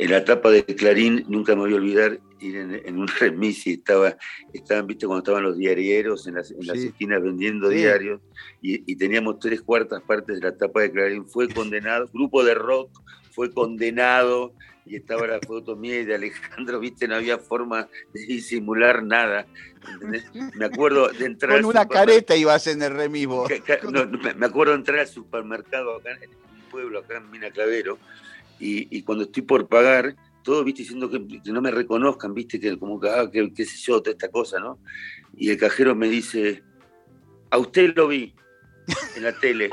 [0.00, 3.74] En la tapa de Clarín, nunca me voy a olvidar, ir en, un remis y
[3.74, 4.16] estaba,
[4.50, 8.22] estaban, viste, cuando estaban los diarieros en las, esquinas vendiendo diarios,
[8.62, 11.26] y, teníamos tres cuartas partes de la tapa de Clarín.
[11.26, 12.90] Fue condenado, grupo de rock
[13.30, 14.54] fue condenado,
[14.86, 19.46] y estaba la foto mía y de Alejandro, viste, no había forma de disimular nada.
[20.54, 21.60] Me acuerdo de entrar.
[21.60, 26.30] Con una careta ibas en el remis me acuerdo de entrar al supermercado acá en
[26.30, 27.98] un pueblo, acá en Mina Clavero,
[28.60, 31.18] y, cuando estoy por pagar, todo, viste, diciendo que,
[31.50, 34.60] no me reconozcan, viste, que como que, ah, que, qué sé yo, toda esta cosa,
[34.60, 34.78] ¿no?
[35.34, 36.62] Y el cajero me dice,
[37.50, 38.34] a usted lo vi
[39.16, 39.70] en la tele.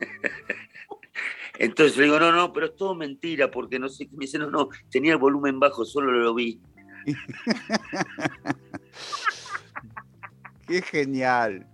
[1.58, 4.08] Entonces le digo, no, no, pero es todo mentira, porque no sé.
[4.12, 6.60] Me dice, no, no, tenía el volumen bajo, solo lo vi.
[10.66, 11.66] qué genial,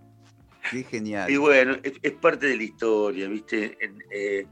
[0.71, 1.31] qué genial.
[1.31, 3.77] Y bueno, es, parte de la historia, ¿viste?
[4.11, 4.45] Eh,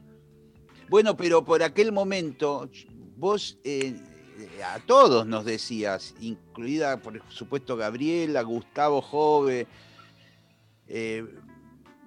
[0.90, 2.70] bueno, pero por aquel momento,
[3.18, 3.96] vos eh,
[4.64, 9.68] a todos nos decías, incluida por supuesto Gabriela, Gustavo Jove,
[10.88, 11.26] eh,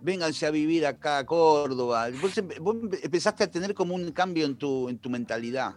[0.01, 2.09] vénganse a vivir acá a Córdoba.
[2.21, 5.75] Vos, empezaste a tener como un cambio en tu, en tu mentalidad.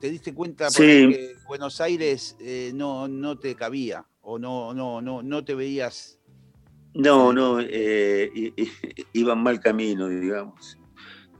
[0.00, 5.22] Te diste cuenta que Buenos Aires eh, no, no te cabía o no, no, no,
[5.22, 6.18] no te veías.
[6.92, 10.78] No, no, iba en mal camino, digamos.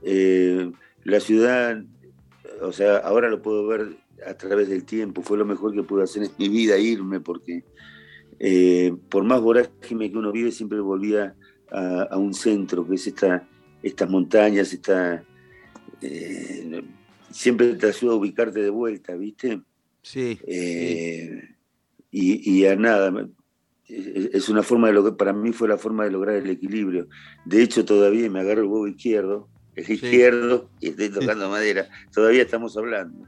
[0.03, 0.71] Eh,
[1.03, 1.83] la ciudad,
[2.61, 6.03] o sea, ahora lo puedo ver a través del tiempo, fue lo mejor que pude
[6.03, 7.63] hacer en mi vida irme, porque
[8.39, 11.35] eh, por más vorágine que uno vive, siempre volvía
[11.71, 13.47] a, un centro, que es esta,
[13.83, 15.23] estas montañas, esta,
[16.01, 16.81] eh,
[17.29, 19.61] siempre te ayuda a ubicarte de vuelta, ¿viste?
[20.01, 20.39] Sí.
[22.09, 23.27] Y, y, a nada,
[23.87, 27.07] es una forma de lograr, para mí fue la forma de lograr el equilibrio.
[27.45, 31.87] De hecho, todavía me agarro el huevo izquierdo el izquierdo y estoy tocando madera.
[32.11, 33.27] Todavía estamos hablando.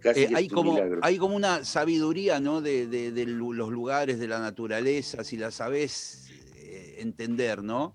[0.00, 2.60] Casi eh, hay, como, hay como una sabiduría ¿no?
[2.60, 7.94] de, los lugares, de la naturaleza, si la sabes eh, entender, ¿no?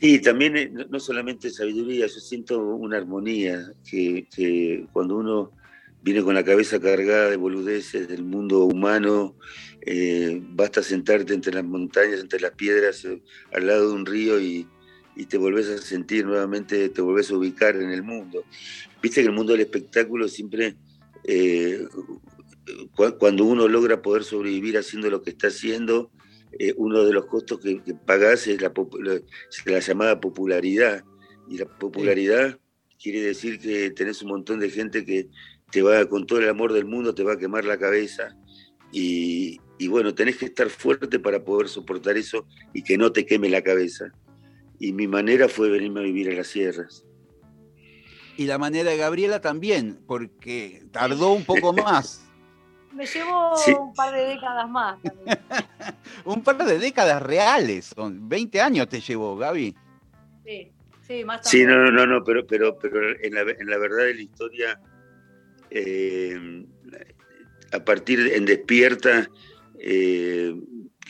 [0.00, 5.52] Sí, también eh, no solamente sabiduría, yo siento una armonía, que, cuando uno
[6.00, 9.34] viene con la cabeza cargada de boludeces del mundo humano,
[10.50, 13.06] basta sentarte entre las montañas, entre las piedras,
[13.52, 14.66] al lado de un río y,
[15.16, 18.44] y te volvés a sentir nuevamente, te volvés a ubicar en el mundo.
[19.02, 20.76] Viste que el mundo del espectáculo siempre,
[21.24, 21.86] eh,
[23.18, 26.10] cuando uno logra poder sobrevivir haciendo lo que está haciendo,
[26.58, 28.72] eh, uno de los costos que, que pagás es la,
[29.64, 31.02] la, llamada popularidad.
[31.48, 32.60] Y la popularidad
[33.02, 35.28] quiere decir que tenés un montón de gente que
[35.70, 38.36] te va, con todo el amor del mundo, te va a quemar la cabeza.
[38.92, 43.24] Y, y bueno, tenés que estar fuerte para poder soportar eso y que no te
[43.24, 44.12] queme la cabeza
[44.78, 47.04] y mi manera fue venirme a vivir a las sierras.
[48.36, 52.22] Y la manera de Gabriela también, porque tardó un poco más.
[52.92, 54.98] Me llevó un par de décadas más.
[56.24, 59.74] un par de décadas reales, son 20 años te llevó, Gaby.
[60.44, 60.72] Sí,
[61.06, 64.14] sí, más Sí, no, no, no, pero, pero, pero en, la, en la verdad de
[64.14, 64.80] la historia,
[65.70, 66.64] eh,
[67.72, 69.28] a partir de, en Despierta,
[69.78, 70.54] eh,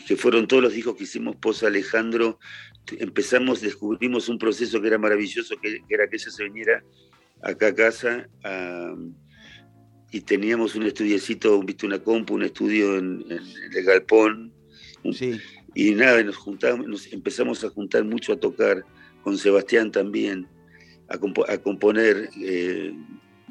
[0.06, 2.38] que fueron todos los hijos que hicimos posa Alejandro,
[2.98, 6.84] empezamos, descubrimos un proceso que era maravilloso, que, era que ella se viniera
[7.42, 8.28] acá a casa
[10.10, 14.52] y teníamos un estudiecito, viste, una compu, un estudio en, el galpón.
[15.74, 18.84] Y nada, nos juntamos, nos empezamos a juntar mucho a tocar,
[19.22, 20.48] con Sebastián también,
[21.08, 21.18] a,
[21.58, 22.30] componer.
[22.40, 22.94] Eh,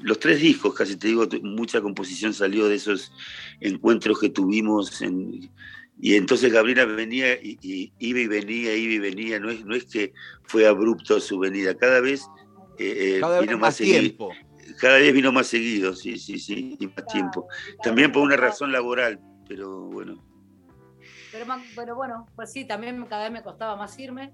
[0.01, 3.11] los tres discos, casi te digo, mucha composición salió de esos
[3.59, 5.49] encuentros que tuvimos en,
[5.97, 9.85] y entonces Gabriela venía y, iba y venía, iba y venía, no es, no es
[9.85, 12.27] que fue abrupto su venida, cada vez,
[12.77, 14.31] eh, eh, vino más, tiempo.
[14.79, 17.47] Cada vez vino más seguido, sí, sí, sí, y más tiempo.
[17.81, 20.21] También por una razón laboral, pero bueno.
[21.75, 24.33] Pero, bueno, pues sí, también cada vez me costaba más irme,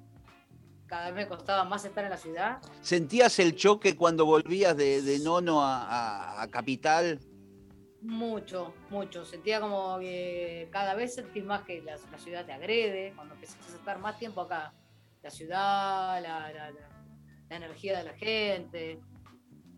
[0.88, 2.60] cada vez me costaba más estar en la ciudad.
[2.82, 7.20] ¿Sentías el choque cuando volvías de, Nono a Capital?
[8.02, 9.24] Mucho, mucho.
[9.26, 13.76] Sentía como que cada vez sentís más que la, ciudad te agrede, cuando empezás a
[13.76, 14.74] estar más tiempo acá.
[15.22, 16.74] La ciudad, la,
[17.50, 19.00] energía de la gente.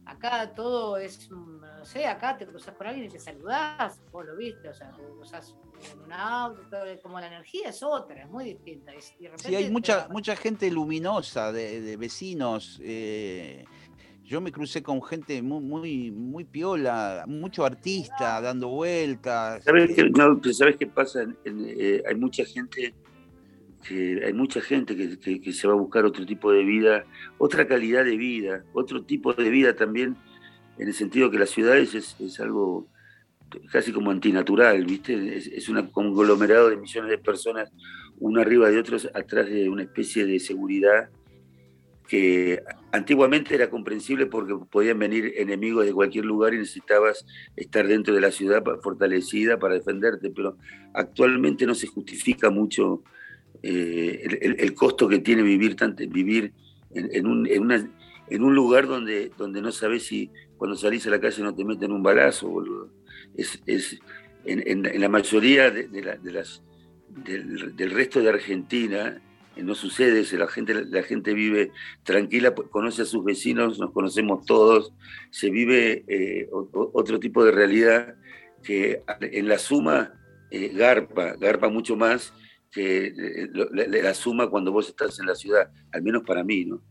[0.05, 4.35] Acá todo es, no sé, acá te cruzas con alguien y te saludás, vos lo
[4.35, 5.55] viste, o sea, te cruzas
[5.91, 8.91] en un auto, como la energía es otra, es muy distinta.
[8.99, 12.79] sí, hay mucha, mucha gente luminosa de, vecinos.
[12.83, 13.65] Eh,
[14.25, 19.63] yo me crucé con gente muy, muy, muy piola, mucho artista dando vueltas.
[19.63, 21.25] ¿Sabes qué, ¿sabes qué pasa?
[21.45, 22.93] Eh, hay mucha gente
[23.83, 27.03] que hay mucha gente que, se va a buscar otro tipo de vida,
[27.37, 30.15] otra calidad de vida, otro tipo de vida también,
[30.77, 32.87] en el sentido que las ciudades es, algo
[33.71, 35.37] casi como antinatural, ¿viste?
[35.37, 37.71] Es, un conglomerado de millones de personas,
[38.19, 41.09] uno arriba de otros, atrás de una especie de seguridad
[42.07, 42.61] que
[42.91, 48.21] antiguamente era comprensible porque podían venir enemigos de cualquier lugar y necesitabas estar dentro de
[48.21, 50.57] la ciudad fortalecida para defenderte, pero
[50.93, 53.03] actualmente no se justifica mucho
[53.61, 56.51] eh, el, costo que tiene vivir, tanto, vivir
[56.91, 61.65] en, un, lugar donde, donde no sabes si cuando salís a la calle no te
[61.65, 62.89] meten un balazo.
[63.35, 63.61] Es,
[64.45, 65.87] en, la mayoría de,
[66.31, 66.61] las,
[67.07, 69.21] del, resto de Argentina
[69.57, 71.71] no sucede eso, la gente, la gente vive
[72.03, 74.93] tranquila, conoce a sus vecinos, nos conocemos todos,
[75.29, 78.15] se vive eh, otro tipo de realidad
[78.63, 80.13] que en la suma
[80.73, 82.33] garpa, garpa mucho más
[82.71, 86.81] que le, la suma cuando vos estás en la ciudad, al menos para mí, ¿no?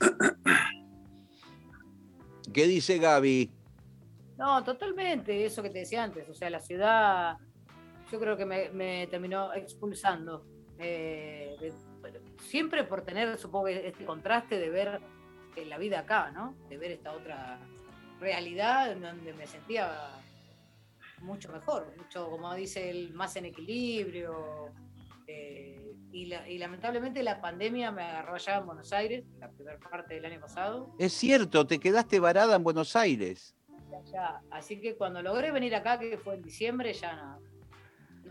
[2.52, 3.50] ¿Qué dice Gaby?
[4.38, 7.36] No, totalmente, eso que te decía antes, o sea, la ciudad
[8.10, 10.44] yo creo que me, terminó expulsando.
[10.80, 11.72] Eh,
[12.38, 15.00] siempre por tener, supongo, este contraste de ver
[15.66, 16.54] la vida acá, ¿no?
[16.68, 17.58] De ver esta otra
[18.18, 20.10] realidad en donde me sentía
[21.20, 24.72] mucho mejor, mucho, como dice él, más en equilibrio.
[25.26, 25.76] Eh,
[26.12, 30.40] y, lamentablemente la pandemia me agarró allá en Buenos Aires, la primera parte del año
[30.40, 30.94] pasado.
[30.98, 33.54] Es cierto, te quedaste varada en Buenos Aires.
[34.50, 37.40] así que cuando logré venir acá, que fue en diciembre, ya no,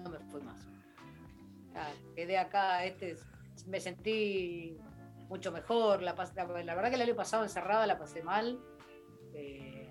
[0.04, 0.69] no me fui más.
[2.16, 3.16] Quedé acá, este,
[3.68, 4.78] me sentí
[5.30, 6.02] mucho mejor.
[6.02, 8.60] La, la, verdad que el año pasado encerrada la pasé mal.
[9.34, 9.90] Eh,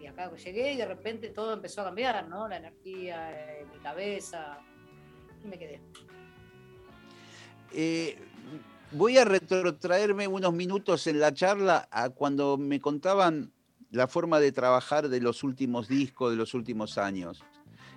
[0.00, 2.46] y acá llegué y de repente todo empezó a cambiar, ¿no?
[2.48, 4.58] La energía, eh, mi cabeza,
[5.42, 5.80] y me quedé.
[7.72, 8.18] Eh,
[8.92, 13.52] voy a retrotraerme unos minutos en la charla a cuando me contaban
[13.90, 17.44] la forma de trabajar de los últimos discos, de los últimos años.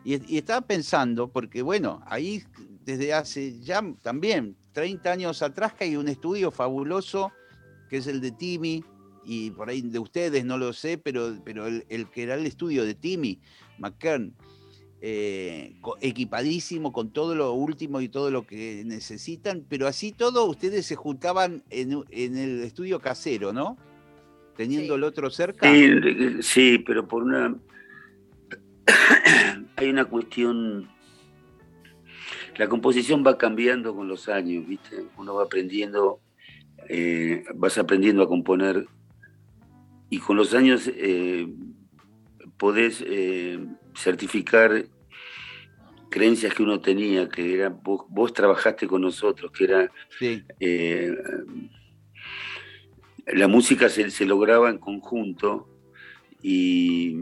[0.04, 2.44] Y, y, estaba pensando, porque bueno, ahí
[2.86, 7.32] desde hace ya también 30 años atrás que hay un estudio fabuloso,
[7.90, 8.84] que es el de Timmy,
[9.28, 12.86] y por ahí de ustedes no lo sé, pero, pero el, que era el estudio
[12.86, 13.40] de Timmy
[13.78, 14.34] McKern,
[15.02, 20.86] eh, equipadísimo con todo lo último y todo lo que necesitan, pero así todo ustedes
[20.86, 23.78] se juntaban en, el estudio casero, ¿no?
[24.56, 25.70] Teniendo el otro cerca.
[26.42, 27.56] Sí, pero por una...
[29.78, 30.90] Hay una cuestión...
[32.58, 35.06] La composición va cambiando con los años, ¿viste?
[35.18, 36.20] Uno va aprendiendo,
[36.90, 38.88] eh, vas aprendiendo a componer
[40.10, 41.48] y con los años eh,
[42.58, 43.60] podés eh,
[43.96, 44.86] certificar
[46.10, 49.92] creencias que uno tenía, que era vos, trabajaste con nosotros, que era
[50.60, 51.16] eh,
[53.28, 55.68] la música se, lograba en conjunto
[56.42, 57.18] y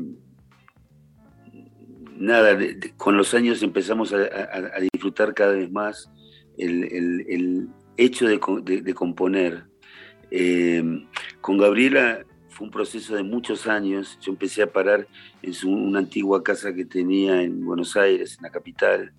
[2.16, 2.58] nada,
[2.98, 6.10] con los años empezamos a, disfrutar cada vez más
[6.58, 9.66] el, hecho de, componer.
[11.42, 14.18] con Gabriela fue un proceso de muchos años.
[14.22, 15.08] Yo empecé a parar
[15.42, 19.14] en una antigua casa que tenía en Buenos Aires, en la capital,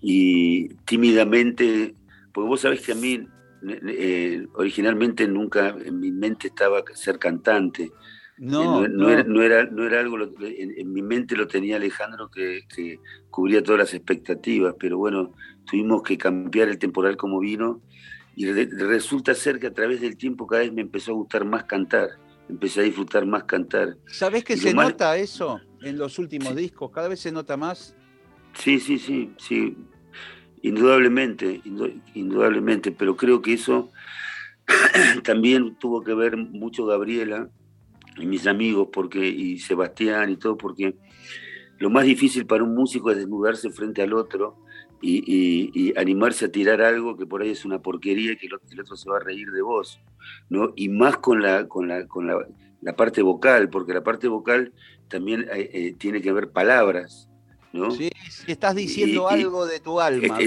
[0.00, 1.94] y tímidamente,
[2.32, 3.26] porque vos sabés que a mí
[3.68, 7.92] eh, originalmente nunca en mi mente estaba ser cantante.
[8.38, 12.98] No, no, Era, no, era, algo, en, mi mente lo tenía Alejandro que, que,
[13.30, 15.32] cubría todas las expectativas, pero bueno,
[15.64, 17.82] tuvimos que cambiar el temporal como vino
[18.34, 21.64] y resulta ser que a través del tiempo cada vez me empezó a gustar más
[21.64, 22.10] cantar,
[22.48, 23.96] empecé a disfrutar más cantar.
[24.06, 26.90] ¿Sabés que se nota eso en los últimos discos?
[26.90, 27.94] ¿Cada vez se nota más?
[28.54, 29.76] Sí, sí, sí, sí.
[30.62, 31.60] Indudablemente,
[32.14, 33.90] indudablemente, pero creo que eso
[35.24, 37.50] también tuvo que ver mucho Gabriela
[38.18, 40.94] y mis amigos porque y Sebastián y todo porque
[41.78, 44.62] lo más difícil para un músico es desnudarse frente al otro
[45.02, 48.96] y, animarse a tirar algo que por ahí es una porquería y que el otro,
[48.96, 50.00] se va a reír de vos,
[50.48, 50.72] ¿no?
[50.76, 54.72] Y más con la, con la, con la, parte vocal, porque la parte vocal
[55.08, 57.28] también eh, eh, tiene que ver palabras,
[57.72, 57.90] ¿no?
[57.90, 58.10] Sí,
[58.46, 60.38] estás diciendo algo de tu alma.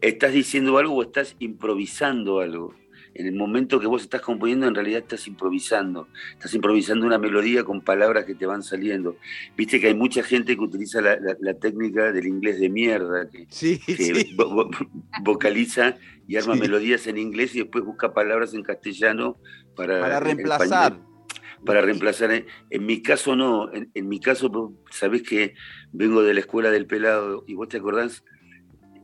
[0.00, 2.74] estás diciendo algo o estás improvisando algo.
[3.14, 6.08] En el momento que vos estás componiendo, en realidad estás improvisando.
[6.32, 9.16] Estás improvisando una melodía con palabras que te van saliendo.
[9.56, 13.46] Viste que hay mucha gente que utiliza la, técnica del inglés de mierda, que,
[15.22, 15.96] vocaliza
[16.26, 19.38] y arma melodías en inglés y después busca palabras en castellano
[19.76, 20.98] para, para reemplazar.
[21.64, 22.44] Para reemplazar.
[22.70, 25.54] En, mi caso no, en, mi caso, sabés que
[25.92, 28.24] vengo de la escuela del pelado y vos te acordás,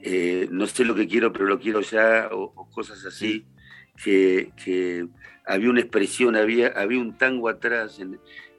[0.03, 3.47] eh, no sé lo que quiero, pero lo quiero ya, o, cosas así
[4.03, 5.09] que,
[5.47, 8.01] había una expresión, había, había un tango atrás,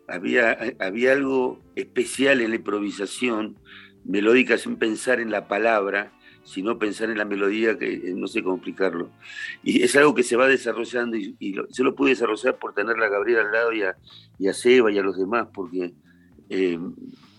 [0.08, 3.58] había, había algo especial en la improvisación
[4.04, 6.12] melódica sin pensar en la palabra,
[6.44, 9.10] sino pensar en la melodía, que no sé cómo explicarlo.
[9.64, 13.10] Y es algo que se va desarrollando y, yo lo pude desarrollar por tener a
[13.10, 13.96] Gabriela al lado y a,
[14.40, 15.94] y a Seba y a los demás, porque
[16.50, 16.80] eh,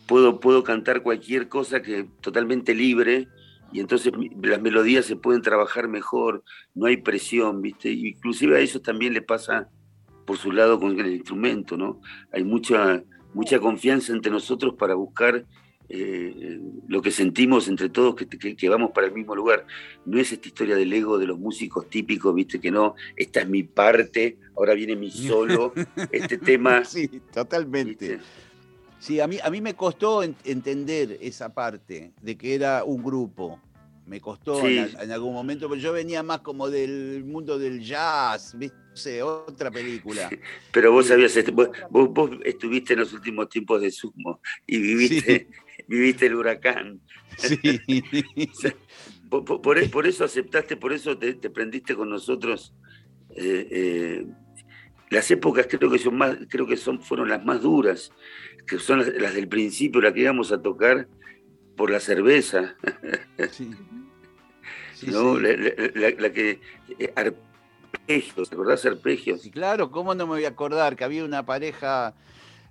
[0.06, 3.28] puedo, puedo cantar cualquier cosa que totalmente libre
[3.72, 4.12] y entonces
[4.42, 6.44] las melodías se pueden trabajar mejor,
[6.74, 7.90] no hay presión, ¿viste?
[7.90, 9.68] Inclusive a eso también le pasa
[10.26, 12.00] por su lado con el instrumento, ¿no?
[12.32, 13.02] Hay mucha,
[13.34, 15.44] mucha confianza entre nosotros para buscar
[15.88, 19.66] eh, lo que sentimos entre todos, que, que, vamos para el mismo lugar.
[20.06, 23.48] No es esta historia del ego de los músicos típicos, viste que no, esta es
[23.48, 25.72] mi parte, ahora viene mi solo,
[26.12, 26.84] este tema.
[26.84, 28.20] Sí, totalmente.
[29.02, 33.60] Sí, a mí, a mí me costó entender esa parte de que era un grupo.
[34.06, 39.20] Me costó en, algún momento, pero yo venía más como del mundo del jazz, ¿viste?
[39.24, 40.30] otra película.
[40.70, 45.48] Pero vos sabías, este, vos, estuviste en los últimos tiempos de Sumo y viviste,
[45.88, 47.00] viviste el huracán.
[47.38, 47.58] Sí.
[49.28, 52.72] por, eso aceptaste, por eso te, prendiste con nosotros.
[53.34, 54.26] Eh, eh,
[55.10, 58.12] las épocas creo que son más, creo que son, fueron las más duras
[58.66, 61.08] que son las, del principio, las que íbamos a tocar
[61.76, 62.76] por la cerveza.
[63.50, 63.70] Sí.
[65.10, 65.38] ¿No?
[65.38, 66.60] La, que.
[66.98, 69.42] Eh, arpegios, ¿te acordás arpegios?
[69.42, 70.94] Sí, claro, ¿cómo no me voy a acordar?
[70.94, 72.14] Que había una pareja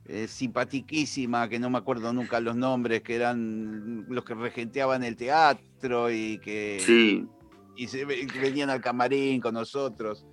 [0.05, 5.15] eh, simpatiquísima, que no me acuerdo nunca los nombres, que eran los que regenteaban el
[5.15, 6.79] teatro y que.
[6.79, 7.27] Sí.
[7.75, 10.25] Y se, venían al camarín con nosotros.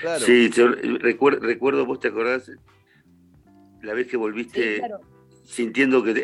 [0.00, 0.24] Claro.
[0.24, 2.50] Sí, recuerdo, recuerdo, vos te acordás,
[3.82, 4.82] la vez que volviste
[5.44, 6.14] sintiendo que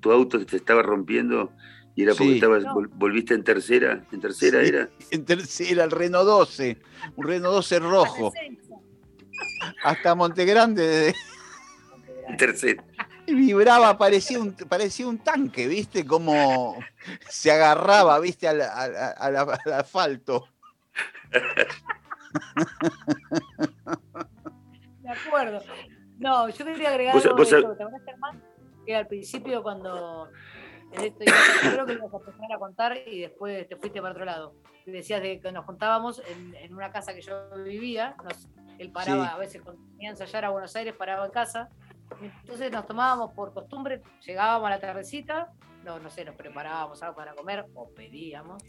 [0.00, 1.52] tu auto se estaba rompiendo
[1.94, 4.88] y era porque estabas, volviste en tercera, en tercera era.
[5.10, 6.78] En tercera, el Renault 12,
[7.16, 8.32] un Renault 12 rojo.
[9.84, 11.14] Hasta Montegrande.
[12.28, 12.82] En tercera.
[13.26, 16.06] Vibraba, parecía un, parecía un tanque, ¿viste?
[16.06, 16.82] Como
[17.28, 18.48] se agarraba, ¿viste?
[18.48, 19.36] Al, al
[19.72, 20.48] asfalto.
[25.02, 25.62] De acuerdo.
[26.22, 27.44] No, yo quería agregar algo
[28.86, 30.28] Que al principio cuando...
[30.92, 34.24] Esto, yo creo que ibas a empezar a contar y después te fuiste para otro
[34.26, 34.54] lado.
[34.84, 38.14] Decías de que nos juntábamos en, una casa que yo vivía,
[38.78, 41.70] él paraba a veces cuando venía a ensayar a Buenos Aires, paraba en casa,
[42.20, 45.50] entonces nos tomábamos por costumbre, llegábamos a la tardecita,
[45.82, 48.62] no, no sé, nos preparábamos algo para comer o pedíamos,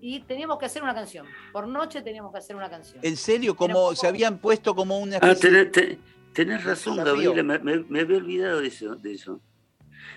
[0.00, 1.26] y teníamos que hacer una canción.
[1.52, 2.98] Por noche teníamos que hacer una canción.
[3.02, 3.54] ¿En serio?
[3.54, 6.00] Como se habían puesto como una ah, especie...
[6.34, 8.96] Tenés razón, Gabriela, me, había olvidado de eso.
[8.96, 9.40] De eso.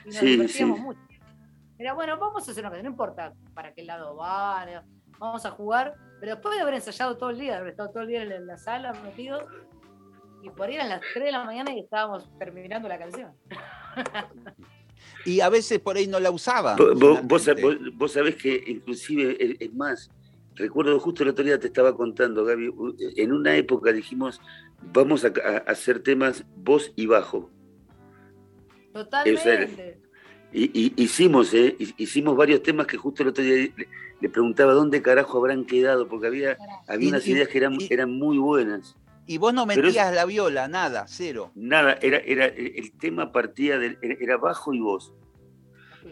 [0.10, 0.66] sí, sí.
[0.66, 1.00] Mucho.
[1.78, 4.70] Era bueno, vamos a hacer una cosa, no importa para qué lado van,
[5.20, 8.10] vamos a jugar, pero después de haber ensayado todo el día, haber estado todo el
[8.10, 9.46] día en la sala metido,
[10.42, 13.34] y por ahí eran las 3 de la mañana y estábamos terminando la canción.
[15.26, 16.76] Y a veces por ahí no la usaba.
[16.76, 17.44] Vos,
[18.12, 20.10] sabés que inclusive, es más,
[20.56, 22.74] recuerdo justo el otro día te estaba contando, Gaby,
[23.18, 24.42] en una época dijimos,
[24.94, 25.34] vamos a,
[25.68, 27.50] hacer temas voz y bajo.
[28.94, 30.00] Totalmente.
[30.54, 33.70] y, hicimos, eh, hicimos varios temas que justo el otro día
[34.22, 38.38] le, preguntaba dónde carajo habrán quedado, porque había, había unas ideas que eran, eran muy
[38.38, 38.96] buenas.
[39.28, 41.52] Y vos no metías la viola, nada, cero.
[41.56, 45.14] Nada, era, era, el tema partía del, era bajo y voz.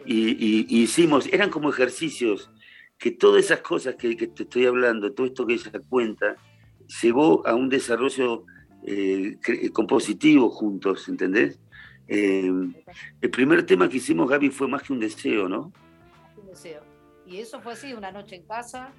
[0.06, 2.50] Y, hicimos, eran como ejercicios,
[2.98, 6.36] que todas esas cosas que, que, te estoy hablando, todo esto que ella cuenta,
[7.02, 8.46] llevó a un desarrollo
[8.86, 9.38] eh,
[9.72, 11.60] compositivo juntos, ¿entendés?
[12.08, 12.52] Eh,
[13.22, 15.72] el primer tema que hicimos, Gaby, fue más que un deseo, ¿no?
[16.38, 16.84] Un deseo.
[17.26, 18.94] Y eso fue así, una noche en casa,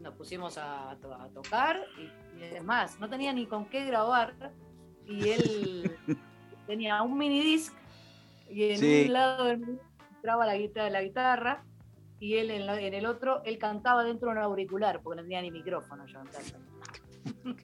[0.00, 0.96] nos pusimos a,
[1.34, 4.52] tocar y, es más, no tenía ni con qué grabar
[5.06, 5.96] y él
[6.66, 7.74] tenía un mini disc
[8.48, 9.80] y en un lado del
[10.16, 11.64] entraba la guitarra, la guitarra
[12.20, 15.50] y él en, el otro, él cantaba dentro de un auricular porque no tenía ni
[15.50, 17.54] micrófono yo en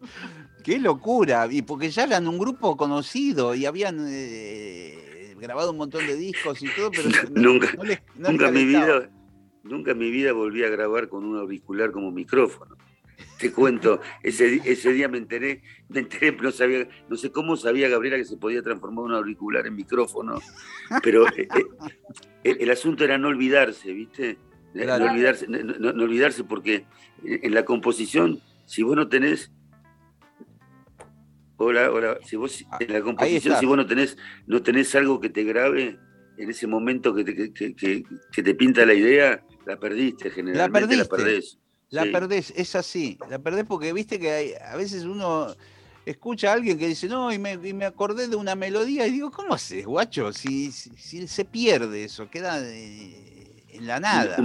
[0.64, 6.06] Qué locura, y porque ya eran un grupo conocido y habían eh, grabado un montón
[6.06, 7.68] de discos y todo, pero nunca,
[8.16, 9.10] nunca en mi vida,
[9.62, 12.76] nunca en mi vida volví a grabar con un auricular como micrófono.
[13.38, 17.88] Te cuento, ese, ese día me enteré, me enteré, no, sabía, no sé cómo sabía
[17.88, 20.40] Gabriela que se podía transformar un auricular en micrófono,
[21.02, 21.48] pero eh,
[22.44, 24.38] eh, el, asunto era no olvidarse, ¿viste?
[24.74, 26.86] No, olvidarse, no, olvidarse porque
[27.24, 29.52] en la composición, si vos no tenés...
[31.56, 35.20] Hola, hola, si vos ah, en la composición, si vos no tenés, no tenés algo
[35.20, 35.98] que te grabe
[36.36, 41.58] en ese momento que te, que, te pinta la idea, la perdiste, generalmente la, perdés.
[41.94, 45.54] La perdés, es así, la perdés porque viste que hay, a veces uno
[46.04, 49.30] escucha a alguien que dice, no, y me, me acordé de una melodía y digo,
[49.30, 50.32] ¿cómo haces, guacho?
[50.32, 54.36] Si, si, se pierde eso, queda en la nada.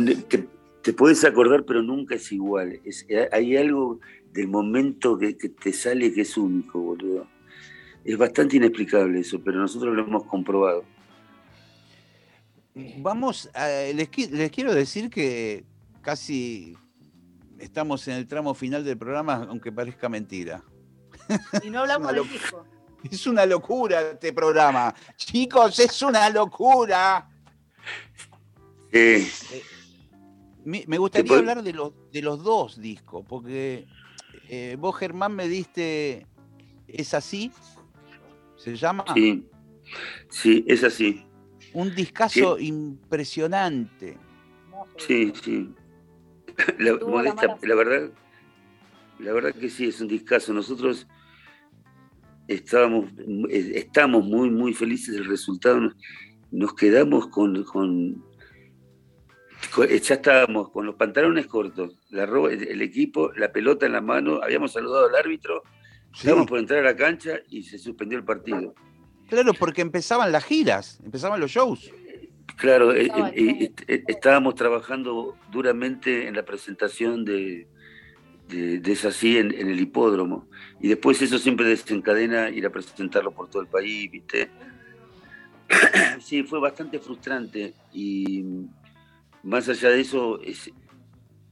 [0.81, 2.79] Te, puedes acordar, pero nunca es igual.
[2.85, 3.99] Es, hay algo
[4.31, 7.27] del momento que, te sale que es único, boludo.
[8.05, 10.83] Es bastante inexplicable eso, pero nosotros lo hemos comprobado.
[12.99, 13.49] Vamos,
[13.93, 15.63] les, les quiero decir que
[16.01, 16.77] casi
[17.59, 20.63] estamos en el tramo final del programa, aunque parezca mentira.
[21.63, 22.65] Y no hablamos del disco.
[23.09, 24.93] Es una locura este programa.
[25.15, 27.29] Chicos, es una locura.
[28.91, 29.25] Eh,
[30.65, 33.87] me, gustaría hablar de los, de los dos discos, porque
[34.49, 36.27] eh, vos, Germán, me diste
[36.93, 37.51] ¿Es así?
[38.57, 39.05] ¿Se llama?
[39.13, 39.47] Sí,
[40.29, 41.25] sí, es así.
[41.73, 44.17] Un discazo impresionante.
[44.97, 45.73] Sí, sí.
[46.77, 46.93] La,
[47.61, 48.09] la, verdad,
[49.19, 50.53] la verdad que sí, es un discazo.
[50.53, 51.07] Nosotros
[52.47, 53.11] estábamos,
[53.49, 55.93] estamos muy, muy felices del resultado.
[56.51, 58.23] Nos, quedamos con, con,
[59.77, 64.39] ya estábamos con los pantalones cortos, la ropa, el, equipo, la pelota en la mano,
[64.41, 65.63] habíamos saludado al árbitro,
[66.13, 68.73] estábamos por entrar a la cancha y se suspendió el partido.
[69.29, 71.91] Claro, porque empezaban las giras, empezaban los shows.
[72.55, 77.67] Claro, eh, eh, eh, estábamos trabajando duramente en la presentación de,
[78.47, 80.47] de, de en, el hipódromo.
[80.81, 84.49] Y después eso siempre desencadena ir a presentarlo por todo el país, ¿viste?
[86.21, 87.73] sí, fue bastante frustrante.
[87.93, 88.43] Y
[89.43, 90.39] más allá de eso,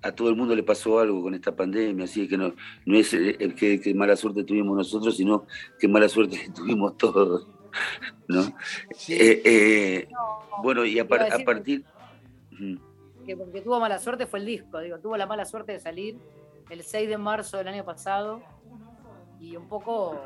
[0.02, 2.54] a todo el mundo le pasó algo con esta pandemia, así que no,
[2.86, 5.46] no es que, mala suerte tuvimos nosotros, sino
[5.80, 7.48] que mala suerte tuvimos todos.
[8.28, 8.42] ¿No?
[9.10, 10.08] Eh, eh,
[10.62, 11.84] bueno, y a, partir...
[13.26, 16.18] Que porque tuvo mala suerte fue el disco, digo, tuvo la mala suerte de salir
[16.70, 18.42] el 6 de marzo del año pasado
[19.40, 20.22] y un poco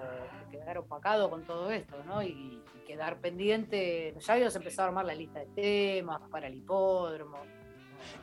[0.52, 2.24] quedar opacado con todo esto, ¿no?
[2.24, 7.38] Y, quedar pendiente, ya habíamos empezado a armar la lista de temas para el hipódromo.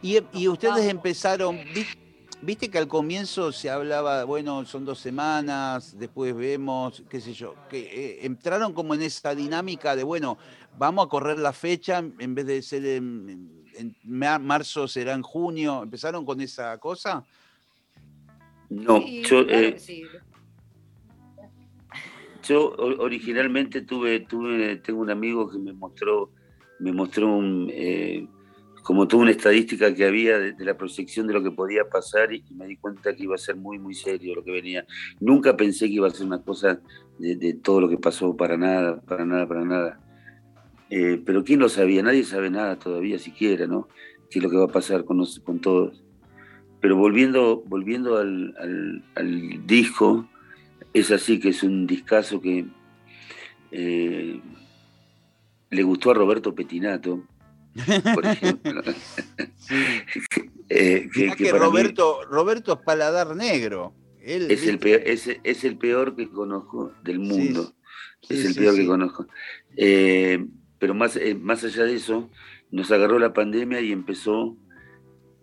[0.03, 2.08] Y, y ustedes empezaron, Viste
[2.47, 7.81] que al comienzo se hablaba, bueno, son dos semanas, después vemos, qué sé yo, que
[7.81, 10.39] eh, entraron como en esa dinámica de, bueno,
[10.79, 13.67] vamos a correr la fecha, en vez de ser en,
[14.07, 17.25] marzo será en junio, ¿empezaron con esa cosa?
[18.71, 19.77] No, yo, eh,
[22.47, 26.31] yo originalmente tuve, tuve, tengo un amigo que me mostró,
[26.81, 28.27] me mostró un, eh,
[28.89, 32.43] como toda una estadística que había de, la proyección de lo que podía pasar y,
[32.55, 34.87] me di cuenta que iba a ser muy, muy serio lo que venía.
[35.21, 36.81] Nunca pensé que iba a ser una cosa
[37.19, 40.01] de, todo lo que pasó, para nada, para nada, para nada.
[40.89, 42.03] Eh, pero ¿quién lo sabía?
[42.03, 43.89] Nadie sabe nada todavía siquiera, ¿no?
[44.31, 46.03] ¿Qué es lo que va a pasar con, con todos?
[46.81, 50.27] Pero volviendo, volviendo al, disco,
[50.95, 52.65] es así que es un discazo que
[53.71, 54.41] eh,
[55.69, 57.23] le gustó a Roberto Petinato,
[58.15, 58.83] por ejemplo.
[60.71, 63.95] Eh, que, Roberto, Roberto es paladar negro.
[64.21, 67.73] es, el peor, es, el peor que conozco del mundo.
[68.29, 69.27] es el peor que conozco.
[69.79, 70.45] Eh,
[70.79, 72.31] pero más, eh, más allá de eso,
[72.71, 74.59] nos agarró la pandemia y empezó,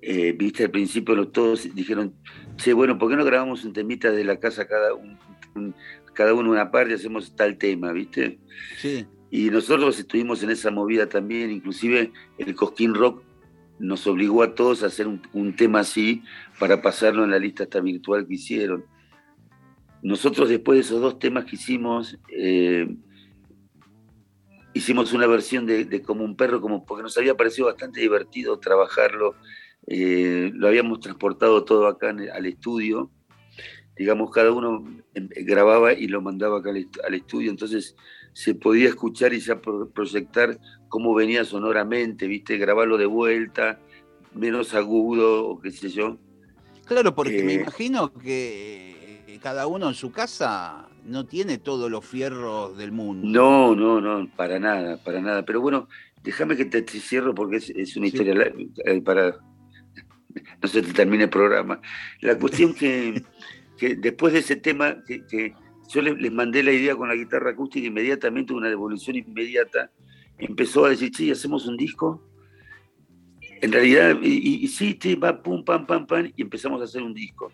[0.01, 2.13] viste, al principio todos dijeron,
[2.57, 4.89] che, bueno, ¿por qué no grabamos un temita de la casa cada,
[6.13, 8.37] cada uno una parte y hacemos tal tema, viste?
[8.77, 9.07] Sí.
[9.35, 13.21] Y nosotros estuvimos en esa movida también, inclusive el Cosquín Rock
[13.79, 16.23] nos obligó a todos a hacer un, tema así
[16.57, 18.85] para pasarlo en la lista virtual que hicieron.
[20.01, 22.87] Nosotros después de esos dos temas que hicimos, eh,
[24.73, 29.35] hicimos una versión de, Como un perro, como porque nos había parecido bastante divertido trabajarlo.
[29.85, 33.11] Eh, lo habíamos transportado todo acá al estudio.
[33.97, 34.83] Digamos, cada uno
[35.13, 37.49] em, grababa y lo mandaba acá al estudio.
[37.49, 37.95] Entonces
[38.33, 42.57] se podía escuchar y ya proyectar cómo venía sonoramente, ¿viste?
[42.57, 43.79] Grabarlo de vuelta,
[44.33, 46.17] menos agudo o qué sé yo.
[46.85, 52.05] Claro, porque me eh, imagino que cada uno en su casa no tiene todos los
[52.05, 53.27] fierros del mundo.
[53.27, 55.45] No, no, no, para nada, para nada.
[55.45, 55.87] Pero bueno,
[56.23, 58.51] déjame que te, cierro porque es, una historia
[58.85, 59.37] eh, para
[60.61, 61.79] no se te termine el programa.
[62.21, 63.23] La cuestión que,
[63.77, 65.53] que después de ese tema, que,
[65.87, 69.91] yo les, mandé la idea con la guitarra acústica, inmediatamente una devolución inmediata,
[70.37, 72.23] empezó a decir, sí, hacemos un disco.
[73.61, 77.13] En realidad, y, sí, sí, va, pum, pam, pam, pam, y empezamos a hacer un
[77.13, 77.51] disco.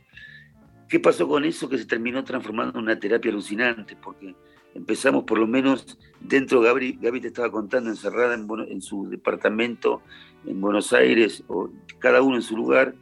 [0.87, 1.69] ¿Qué pasó con eso?
[1.69, 4.35] Que se terminó transformando en una terapia alucinante, porque
[4.73, 10.01] empezamos por lo menos dentro, Gaby, Gaby te estaba contando, encerrada en, en, su departamento
[10.45, 11.69] en Buenos Aires, o
[11.99, 12.95] cada uno en su lugar,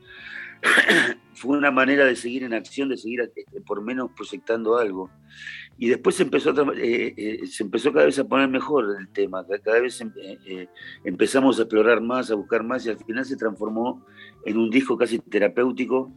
[1.39, 5.09] fue una manera de seguir en acción, de seguir este, por menos proyectando algo.
[5.77, 9.45] Y después se empezó, eh, eh, se empezó cada vez a poner mejor el tema,
[9.63, 10.67] cada vez em, eh,
[11.05, 14.05] empezamos a explorar más, a buscar más, y al final se transformó
[14.45, 16.11] en un disco casi terapéutico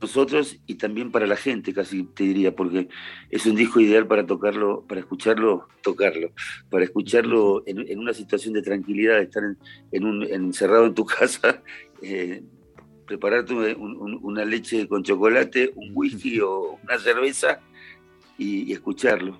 [0.00, 2.88] nosotros y también para la gente, casi te diría, porque
[3.30, 6.32] es un disco ideal para tocarlo, para escucharlo, tocarlo,
[6.68, 9.44] para escucharlo en, una situación de tranquilidad, estar
[9.92, 11.62] en, un, encerrado en tu casa,
[13.04, 17.60] eh, prepararte una leche con chocolate, un whisky o una cerveza
[18.38, 19.38] y, escucharlo.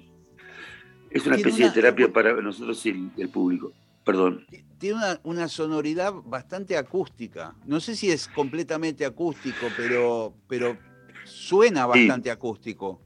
[1.11, 3.73] Es una especie de terapia para nosotros y el público.
[4.05, 4.47] Perdón.
[4.79, 7.55] Tiene una, sonoridad bastante acústica.
[7.65, 10.77] No sé si es completamente acústico, pero, pero
[11.25, 13.01] suena bastante acústico.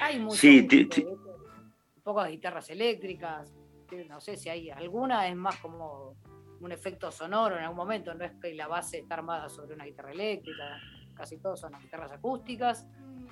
[0.00, 3.52] Hay mucho, sí, un poco de guitarras eléctricas.
[4.08, 6.16] No sé si hay alguna, es más como
[6.66, 8.12] un efecto sonoro en algún momento.
[8.14, 10.80] No es que la base está armada sobre una guitarra eléctrica.
[11.14, 12.86] Casi todos son guitarras acústicas.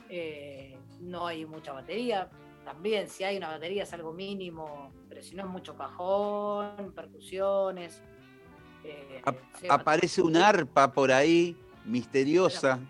[0.09, 2.31] Eh, no hay mucha batería
[2.65, 8.03] también si hay una batería es algo mínimo, pero si no es mucho cajón, percusiones.
[8.85, 9.23] Eh,
[9.69, 12.81] aparece un arpa por ahí, misteriosa.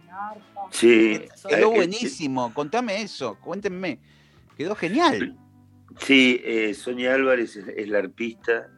[0.71, 1.23] Sí.
[1.49, 3.99] Quedó eh, buenísimo, contame eso, cuéntenme.
[4.57, 5.37] Quedó genial.
[5.99, 8.71] Sí, eh, Sonia Álvarez es, la arpista.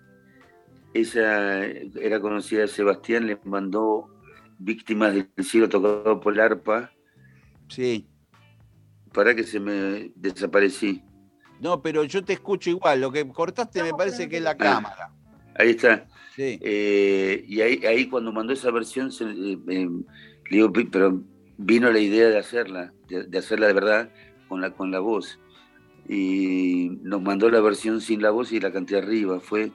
[0.97, 1.65] Ella
[2.01, 4.09] era conocida de Sebastián, le mandó
[4.59, 6.91] víctimas del cielo tocado por el arpa.
[7.69, 8.09] Sí
[9.17, 11.03] para que se me desaparecí.
[11.59, 13.01] No, pero yo te escucho igual.
[13.01, 15.11] Lo que cortaste me parece que es la ah, cámara.
[15.55, 16.07] Ahí está.
[16.37, 16.59] Sí.
[16.61, 19.11] Eh, y ahí, ahí cuando mandó esa versión,
[19.71, 19.89] eh,
[20.51, 21.23] digo, pero
[21.57, 24.11] vino la idea de hacerla, de, hacerla de verdad
[24.49, 25.41] con la, con la voz.
[26.07, 29.41] Y nos mandó la versión sin la voz y la canté arriba.
[29.41, 29.73] Fue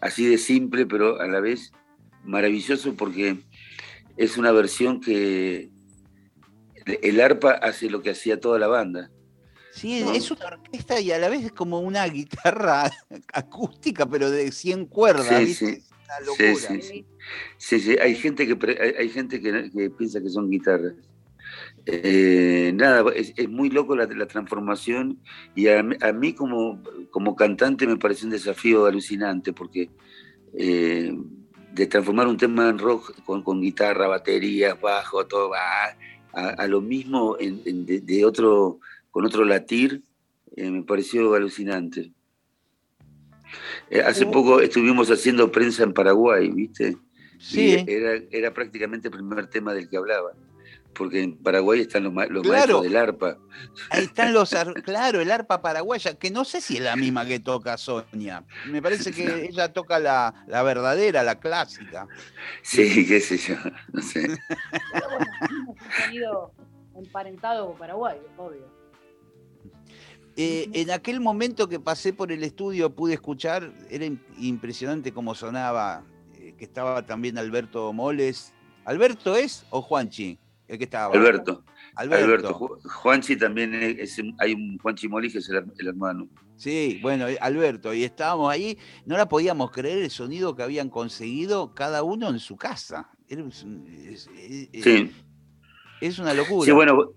[0.00, 1.72] así de simple, pero a la vez
[2.24, 3.38] maravilloso porque
[4.16, 5.70] es una versión que
[7.02, 9.10] el arpa hace lo que hacía toda la banda.
[9.72, 12.90] Sí, es una orquesta y a la vez es como una guitarra
[13.32, 15.28] acústica, pero de 100 cuerdas.
[15.28, 15.82] Sí, sí.
[16.04, 17.04] Una locura.
[17.58, 20.94] Sí, sí, Hay gente que, hay gente que, piensa que son guitarras.
[21.90, 25.18] Eh, nada, es, muy loco la, la transformación
[25.54, 29.88] y a, mí como, como cantante me parece un desafío alucinante porque
[30.52, 31.16] eh,
[31.72, 35.96] de transformar un tema en rock con, con guitarra, batería, bajo, todo, va
[36.34, 38.80] a, lo mismo de, otro,
[39.10, 40.02] con otro latir,
[40.56, 42.12] eh, me pareció alucinante.
[43.88, 46.98] Eh, hace poco estuvimos haciendo prensa en Paraguay, ¿viste?
[47.38, 47.82] Sí.
[47.86, 50.32] era, era prácticamente el primer tema del que hablaba
[50.94, 53.38] porque en Paraguay están los, los maestros del arpa.
[53.90, 54.50] Ahí están los,
[54.84, 58.44] claro, el arpa paraguaya, que no sé si es la misma que toca Sonia.
[58.66, 62.06] Me parece que ella toca la, verdadera, la clásica.
[62.62, 63.54] Sí, qué sé yo,
[63.92, 64.22] no sé.
[64.92, 65.26] Pero bueno,
[66.04, 66.52] sonido
[66.96, 68.78] emparentado con Paraguay, obvio.
[70.36, 74.06] Eh, en aquel momento que pasé por el estudio pude escuchar, era
[74.38, 78.52] impresionante cómo sonaba, eh, que estaba también Alberto Moles.
[78.84, 80.38] ¿Alberto es o Juanchi?
[80.68, 81.14] El que estaba.
[81.14, 81.64] Alberto.
[81.94, 82.78] Alberto.
[82.84, 86.28] Juanchi también es, hay un Juanchi Molí que es el, hermano.
[86.56, 90.90] Sí, bueno, eh, Alberto, y estábamos ahí, no la podíamos creer el sonido que habían
[90.90, 93.10] conseguido cada uno en su casa.
[93.28, 94.28] Es,
[94.72, 95.10] sí.
[96.00, 96.66] es una locura.
[96.66, 97.12] Sí, bueno,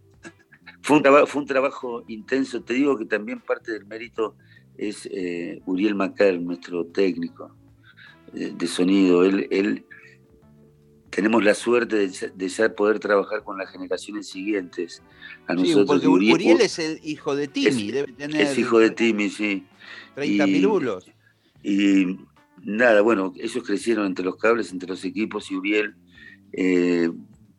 [0.81, 2.63] fue un, fue un trabajo intenso.
[2.63, 4.37] Te digo que también parte del mérito
[4.77, 7.55] es eh, Uriel Macal, nuestro técnico
[8.33, 9.25] eh, de sonido.
[9.25, 9.85] Él, él
[11.11, 15.03] tenemos la suerte de, de, poder trabajar con las generaciones siguientes.
[15.45, 18.41] A nosotros, porque Uriel, es el hijo de Timi, es, debe tener.
[18.41, 19.65] Es hijo de Timi, sí.
[20.15, 21.05] 30 pirulos.
[21.63, 22.17] Y
[22.63, 25.95] nada, bueno, ellos crecieron entre los cables, entre los equipos, y Uriel
[26.53, 27.11] eh,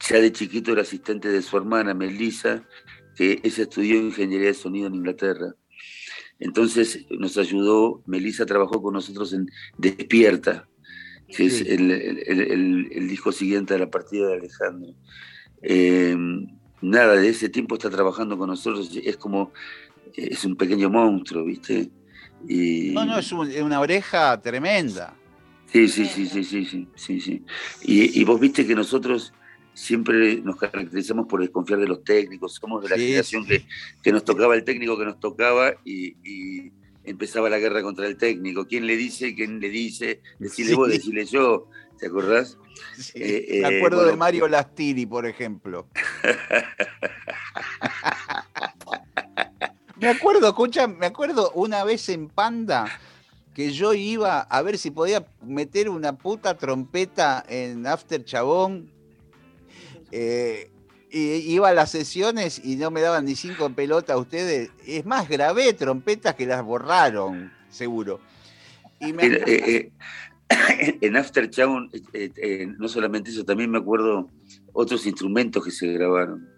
[0.09, 2.67] ya de chiquito era asistente de su hermana, Melissa,
[3.15, 5.55] que ella estudió ingeniería de sonido en Inglaterra.
[6.39, 9.49] Entonces nos ayudó, Melissa trabajó con nosotros en
[9.79, 10.69] Despierta,
[11.35, 14.95] que es el, disco siguiente a la partida de Alejandro.
[15.63, 16.17] Eh,
[16.81, 19.53] nada, de ese tiempo está trabajando con nosotros, es como,
[20.15, 21.91] es un pequeño monstruo, ¿viste?
[22.47, 22.91] Y...
[22.91, 25.15] No, no, es una oreja tremenda.
[25.73, 27.45] Sí, sí, sí, sí, sí, sí, sí, sí.
[27.83, 29.33] Y, vos viste que nosotros
[29.73, 33.65] siempre nos caracterizamos por desconfiar de los técnicos, somos de la generación que,
[34.03, 36.73] que, nos tocaba el técnico que nos tocaba y,
[37.05, 38.67] empezaba la guerra contra el técnico.
[38.67, 39.35] ¿Quién le dice?
[39.35, 40.21] ¿Quién le dice?
[40.39, 41.69] Decirle vos, decirle yo.
[41.99, 42.59] ¿Te acordás?
[43.15, 45.87] Eh, me acuerdo de Mario Lastiri, por ejemplo.
[50.01, 52.87] me acuerdo, escucha, me acuerdo una vez en Panda
[53.55, 58.91] que yo iba a ver si podía meter una puta trompeta en After Chabón.
[60.11, 60.72] Eh,
[61.13, 64.71] iba a las sesiones y no me daban ni cinco en pelota a ustedes.
[64.87, 68.21] Es más, grabé trompetas que las borraron, seguro.
[69.01, 69.91] Y eh, eh,
[71.01, 71.91] en After Chabón,
[72.79, 74.31] no solamente eso, también me acuerdo
[74.73, 76.49] otros instrumentos que se grabaron.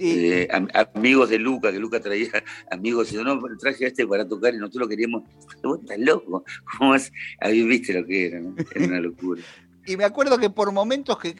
[0.00, 0.48] Eh,
[0.94, 2.30] amigos de Luca, que Luca traía
[2.70, 5.22] amigos, y no, traje a este para tocar y nosotros lo queríamos.
[5.62, 6.44] Vos estás loco.
[6.78, 6.94] ¿Cómo
[7.42, 8.40] viste lo que era,
[8.74, 9.42] Era una locura.
[9.88, 11.34] Y me acuerdo que por momentos que,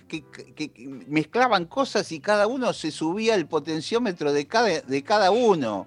[1.07, 5.87] mezclaban cosas y cada uno se subía el potenciómetro de cada, de cada uno.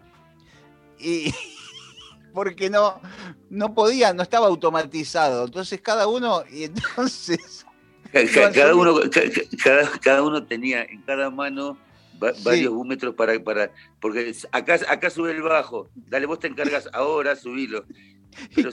[1.00, 1.34] Y
[2.36, 3.02] porque no,
[3.50, 5.46] no podía, no estaba automatizado.
[5.46, 7.66] Entonces cada uno, y entonces.
[8.54, 9.00] Cada, uno,
[9.64, 11.80] cada, cada uno tenía en cada mano
[12.44, 13.72] varios búmetros para, para.
[14.00, 15.90] Porque acá, acá sube el bajo.
[15.96, 17.86] Dale, vos te encargas ahora, subilo.
[18.54, 18.70] Pero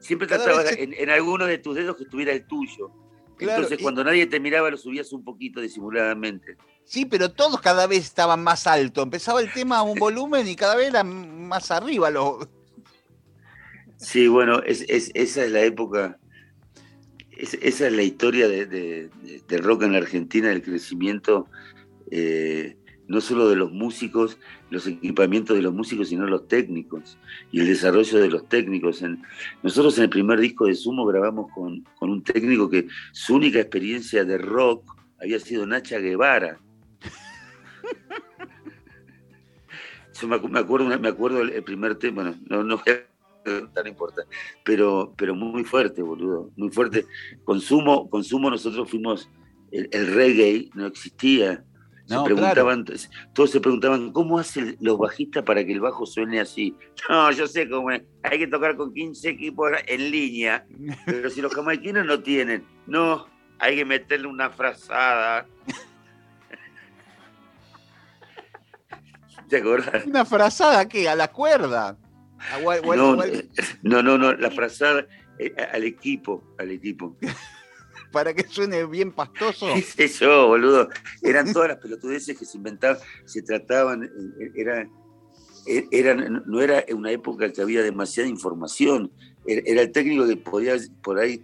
[0.00, 2.90] siempre, tratabas en, alguno de tus dedos que estuviera el tuyo.
[3.38, 6.56] Entonces, cuando nadie te miraba, lo subías un poquito disimuladamente.
[6.84, 9.02] Sí, pero todos cada vez estaban más alto.
[9.02, 12.10] Empezaba el tema a un volumen y cada vez era más arriba.
[12.10, 12.48] Lo...
[13.96, 16.18] Sí, bueno, es, esa es la época,
[17.38, 21.46] esa es la historia de, de, rock en la Argentina, del crecimiento
[22.10, 22.76] eh,
[23.08, 24.38] no solo de los músicos,
[24.70, 27.16] los equipamientos de los músicos, sino los técnicos
[27.50, 29.02] y el desarrollo de los técnicos.
[29.62, 34.24] nosotros en el primer disco de Sumo grabamos con, un técnico que su única experiencia
[34.24, 36.60] de rock había sido Nacha Guevara.
[40.20, 42.82] Yo me, acuerdo, me acuerdo el, primer tema, bueno, no, no
[43.72, 44.24] tan importa,
[44.64, 47.06] pero, pero muy fuerte, boludo, muy fuerte.
[47.44, 49.30] Consumo, consumo nosotros fuimos,
[49.70, 51.64] el reggae no existía,
[52.24, 52.84] preguntaban,
[53.32, 56.74] Todos se preguntaban, ¿cómo hacen los bajistas para que el bajo suene así?
[57.08, 58.02] No, yo sé cómo es.
[58.22, 60.66] Hay que tocar con 15 equipos en línea,
[61.06, 63.26] pero si los jamaiquinos no tienen, no,
[63.58, 65.46] hay que meterle una frazada.
[69.48, 70.04] ¿Te acordás?
[70.04, 71.08] ¿Una frazada qué?
[71.08, 71.96] ¿A la cuerda?
[73.82, 75.06] no, no, no, la frazada
[75.38, 77.16] eh, al equipo, al equipo
[78.12, 79.66] para que suene bien pastoso.
[79.96, 80.88] ¿Qué yo, boludo?
[81.22, 84.08] Eran todas las pelotudeces que se inventaban, se trataban, eh,
[84.40, 84.88] eh, era,
[85.66, 89.10] eh, era, no era una época que había demasiada información,
[89.46, 91.42] era el técnico que podía por ahí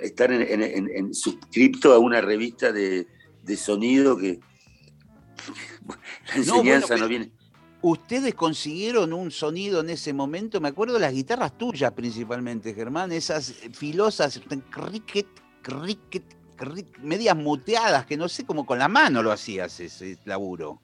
[0.00, 3.06] estar en, suscripto a una revista de,
[3.56, 4.40] sonido que
[6.28, 7.30] la enseñanza no, viene.
[7.82, 13.12] Ustedes consiguieron un sonido en ese momento, me acuerdo de las guitarras tuyas principalmente, Germán,
[13.12, 14.40] esas filosas,
[17.02, 20.80] medias muteadas, que no sé cómo con la mano lo hacías ese laburo.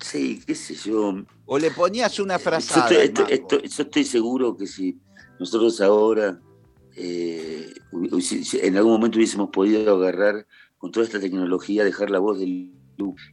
[0.00, 1.14] Sí, qué sé yo.
[1.46, 2.80] O le ponías una frase.
[3.14, 4.98] Yo, estoy seguro que si
[5.38, 6.40] nosotros ahora
[6.96, 7.72] eh,
[8.62, 10.46] en algún momento hubiésemos podido agarrar
[10.78, 12.72] con toda esta tecnología, dejar la voz del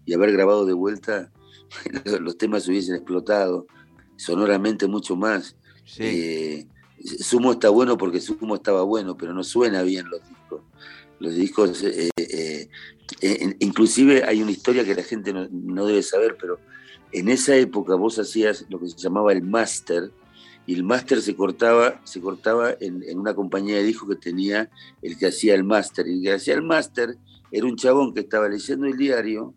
[0.05, 1.31] y haber grabado de vuelta,
[2.21, 3.67] los temas hubiesen explotado
[4.17, 5.55] sonoramente mucho más.
[5.85, 6.03] Sí.
[6.03, 6.67] Eh,
[7.03, 10.61] Sumo está bueno porque Sumo estaba bueno, pero no suena bien los discos.
[11.19, 12.69] Los discos, eh, eh,
[13.21, 16.59] eh, inclusive hay una historia que la gente no, debe saber, pero
[17.11, 20.11] en esa época vos hacías lo que se llamaba el máster,
[20.65, 24.69] y el máster se cortaba, se cortaba en, una compañía de discos que tenía
[25.01, 26.07] el que hacía el máster.
[26.07, 27.17] Y el que hacía el máster
[27.51, 29.55] era un chabón que estaba leyendo el diario,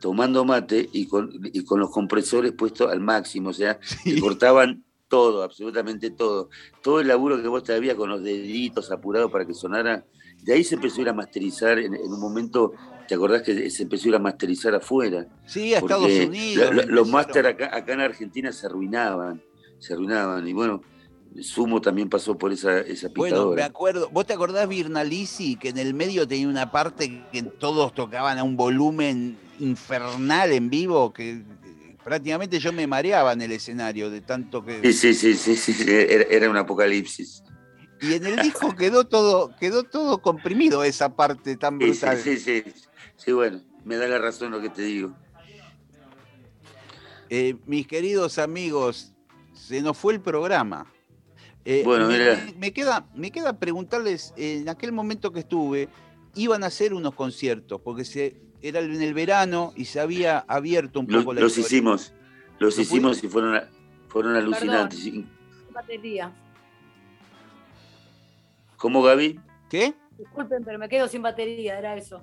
[0.00, 1.30] tomando mate y con,
[1.76, 6.48] los compresores puestos al máximo, o sea, se cortaban todo, absolutamente todo.
[6.82, 10.06] Todo el laburo que vos te había con los deditos apurados para que sonara,
[10.40, 12.72] de ahí se empezó a ir a masterizar en, un momento,
[13.06, 15.26] ¿te acordás que se empezó a ir a masterizar afuera?
[15.44, 16.86] Sí, a Estados Unidos.
[16.86, 19.42] los máster acá, acá en Argentina se arruinaban,
[19.78, 20.48] se arruinaban.
[20.48, 20.80] Y bueno,
[21.42, 24.08] Sumo también pasó por esa, esa Bueno, me acuerdo.
[24.10, 28.44] ¿Vos te acordás Virnalisi que en el medio tenía una parte que todos tocaban a
[28.44, 31.42] un volumen infernal en vivo que
[32.02, 34.92] prácticamente yo me mareaba en el escenario de tanto que.
[34.92, 37.42] Sí, sí, sí, sí, Era, un apocalipsis.
[38.00, 42.18] Y en el disco quedó todo, quedó todo comprimido esa parte tan brutal.
[42.18, 42.72] Sí, sí, sí.
[43.16, 45.16] Sí, bueno, me da la razón lo que te digo.
[47.30, 49.12] Eh, mis queridos amigos,
[49.54, 50.92] se nos fue el programa.
[51.64, 52.44] Eh, bueno, mira.
[52.58, 55.88] Me, queda, me queda preguntarles, en aquel momento que estuve,
[56.34, 61.00] iban a hacer unos conciertos, porque se, era en el verano y se había abierto
[61.00, 62.12] un poco los, la Los hicimos,
[62.58, 63.60] los hicimos y fueron,
[64.08, 65.00] fueron alucinantes.
[65.00, 65.28] Perdón,
[65.72, 66.32] batería.
[68.76, 69.40] ¿Cómo, Gaby?
[69.68, 69.94] ¿Qué?
[70.18, 72.22] Disculpen, pero me quedo sin batería, era eso.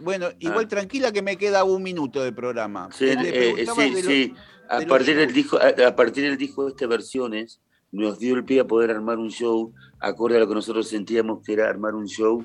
[0.00, 0.68] Bueno, igual ah.
[0.68, 2.88] tranquila que me queda un minuto de programa.
[2.92, 4.34] Sí, eh, sí, sí.
[4.68, 8.60] A, partir del disco, a, partir del disco de estas versiones, nos dio el pie
[8.60, 12.06] a poder armar un show acorde a lo que nosotros sentíamos que era armar un
[12.06, 12.44] show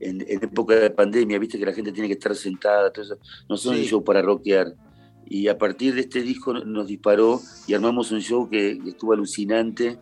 [0.00, 3.18] en, época de pandemia, viste que la gente tiene que estar sentada, todo eso.
[3.48, 4.74] no son un show para rockear.
[5.26, 9.98] Y a partir de este disco nos disparó y armamos un show que estuvo alucinante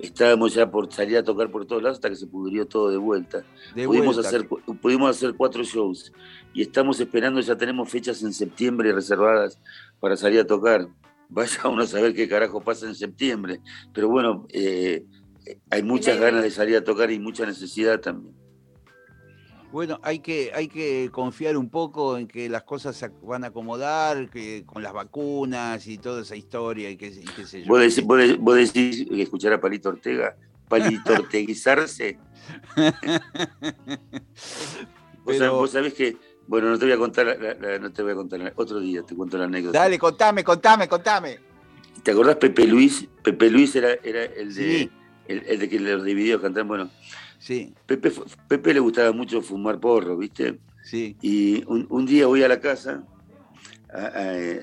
[0.00, 2.96] estábamos ya por salir a tocar por todos lados hasta que se pudrió todo de
[2.96, 3.44] vuelta.
[3.72, 4.46] pudimos, Hacer,
[4.80, 6.12] pudimos hacer cuatro shows
[6.52, 9.58] y estamos esperando, ya tenemos fechas en septiembre reservadas
[10.00, 10.88] para salir a tocar.
[11.28, 13.60] Vaya uno a saber qué carajo pasa en septiembre.
[13.92, 15.04] Pero bueno, eh,
[15.70, 18.34] hay muchas ganas de salir a tocar y mucha necesidad también.
[19.74, 23.48] Bueno, hay que, hay que confiar un poco en que las cosas se van a
[23.48, 27.66] acomodar, que con las vacunas y toda esa historia y qué, sé yo.
[27.66, 28.04] ¿Vos decís,
[28.38, 30.36] vos, decís escuchar a Palito Ortega?
[30.68, 32.18] ¿Palito Orteguizarse?
[35.24, 37.36] ¿Vos, sabés, que, bueno, no te voy a contar,
[37.80, 39.76] no te voy a contar, otro día te cuento la anécdota.
[39.76, 41.40] Dale, contame, contame, contame.
[42.00, 43.08] ¿Te acordás Pepe Luis?
[43.24, 44.88] Pepe Luis era, era el de...
[45.26, 46.90] El, de que los dividió cantar, bueno,
[47.44, 47.74] Sí.
[47.84, 48.10] Pepe,
[48.48, 50.58] Pepe le gustaba mucho fumar porro, ¿viste?
[50.82, 51.14] Sí.
[51.20, 53.04] Y un, día voy a la casa,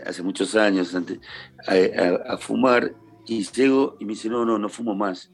[0.04, 1.20] hace muchos años, antes,
[1.68, 2.96] a, fumar,
[3.28, 5.30] y llego y me dice, no, no, no fumo más.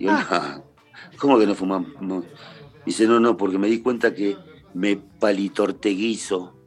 [0.00, 0.64] Y yo, ah.
[1.16, 2.24] ¿cómo que no fumamos?
[2.84, 4.36] Dice, no, no, porque me di cuenta que
[4.74, 6.58] me palitorteguizo.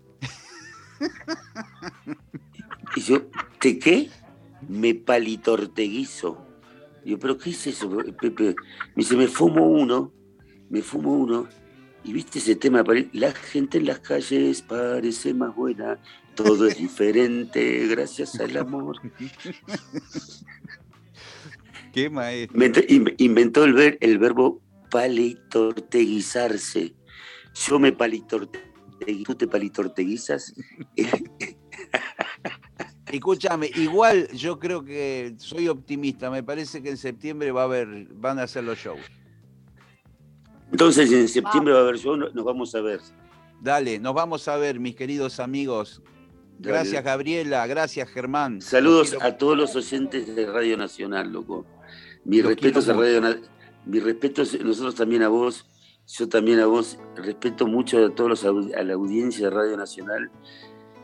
[2.95, 3.23] y yo,
[3.59, 4.09] ¿te qué?
[4.69, 6.46] Me palitorteguizo
[7.07, 7.89] yo, ¿pero qué es eso,
[8.19, 8.55] Pepe?
[8.95, 10.11] Me dice, me fumo uno,
[10.69, 11.47] me fumo uno.
[12.03, 12.83] Y viste ese tema,
[13.13, 15.97] la gente en las calles parece más buena,
[16.35, 18.97] todo es diferente gracias al amor.
[21.93, 22.59] Qué maestro.
[23.17, 26.93] Inventó, el, ver, el verbo palitorteguizarse.
[27.67, 30.53] Yo me palitorteguizo, tú te palitorteguizas.
[33.11, 36.29] Escúchame, igual yo creo que soy optimista.
[36.29, 38.99] Me parece que en septiembre va a haber, van a hacer los shows.
[40.71, 42.99] Entonces, en septiembre va a haber shows, nos vamos a ver.
[43.61, 46.01] Dale, nos vamos a ver, mis queridos amigos.
[46.59, 47.65] Gracias, Gabriela.
[47.67, 48.61] Gracias, Germán.
[48.61, 51.65] Saludos a todos los oyentes de Radio Nacional, loco.
[52.25, 53.21] Mi respeto a Radio
[53.85, 55.65] Mi respeto nosotros también a vos.
[56.07, 56.97] Yo también a vos.
[57.15, 60.29] Respeto mucho a todos los, a la audiencia de Radio Nacional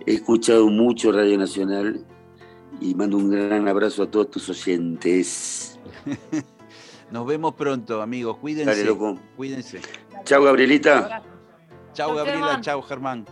[0.05, 2.05] He escuchado mucho Radio Nacional
[2.81, 5.79] y mando un gran abrazo a todos tus oyentes.
[7.11, 8.37] Nos vemos pronto, amigos.
[8.37, 8.71] Cuídense.
[8.71, 9.17] Dale, loco.
[9.37, 9.79] Cuídense.
[10.25, 11.21] Chao, Gabrielita.
[11.93, 12.59] Chao, Gabriela.
[12.59, 13.25] Chao, Germán.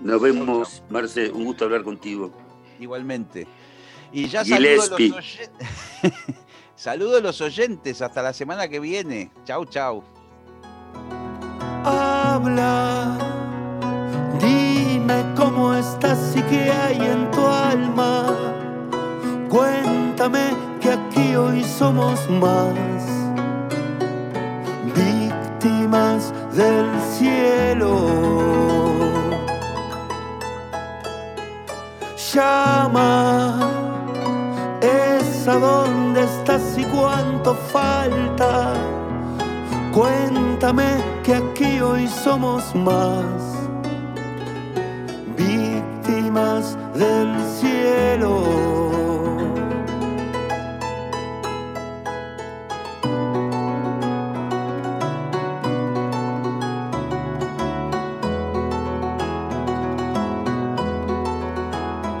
[0.00, 1.30] Nos vemos, Marce.
[1.30, 2.32] Un gusto hablar contigo.
[2.80, 3.46] Igualmente.
[4.12, 5.50] Y ya saludo a, los oyentes.
[6.74, 8.02] saludo a los oyentes.
[8.02, 9.30] Hasta la semana que viene.
[9.44, 10.02] Chau, chau.
[11.84, 13.27] Habla
[15.08, 18.26] Dime cómo estás y qué hay en tu alma.
[19.48, 20.50] Cuéntame
[20.82, 22.74] que aquí hoy somos más
[24.94, 26.86] víctimas del
[27.16, 28.06] cielo.
[32.34, 33.70] Llama,
[34.82, 38.74] es a dónde estás y cuánto falta.
[39.94, 43.47] Cuéntame que aquí hoy somos más
[46.98, 48.42] del cielo.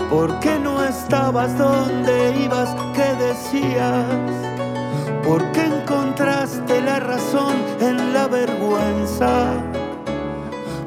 [0.08, 2.74] ¿Por qué no estabas donde ibas?
[2.94, 4.06] ¿Qué decías?
[5.24, 9.52] ¿Por qué encontraste la razón en la vergüenza?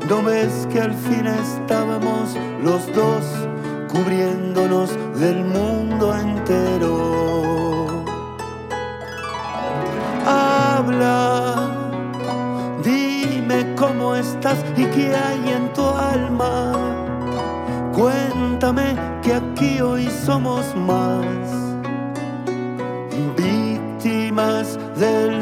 [0.09, 3.50] ¿No ves que al fin estábamos los dos
[3.91, 8.03] cubriéndonos del mundo entero?
[10.25, 11.69] Habla,
[12.83, 16.73] dime cómo estás y qué hay en tu alma.
[17.93, 21.25] Cuéntame que aquí hoy somos más
[23.35, 25.40] víctimas del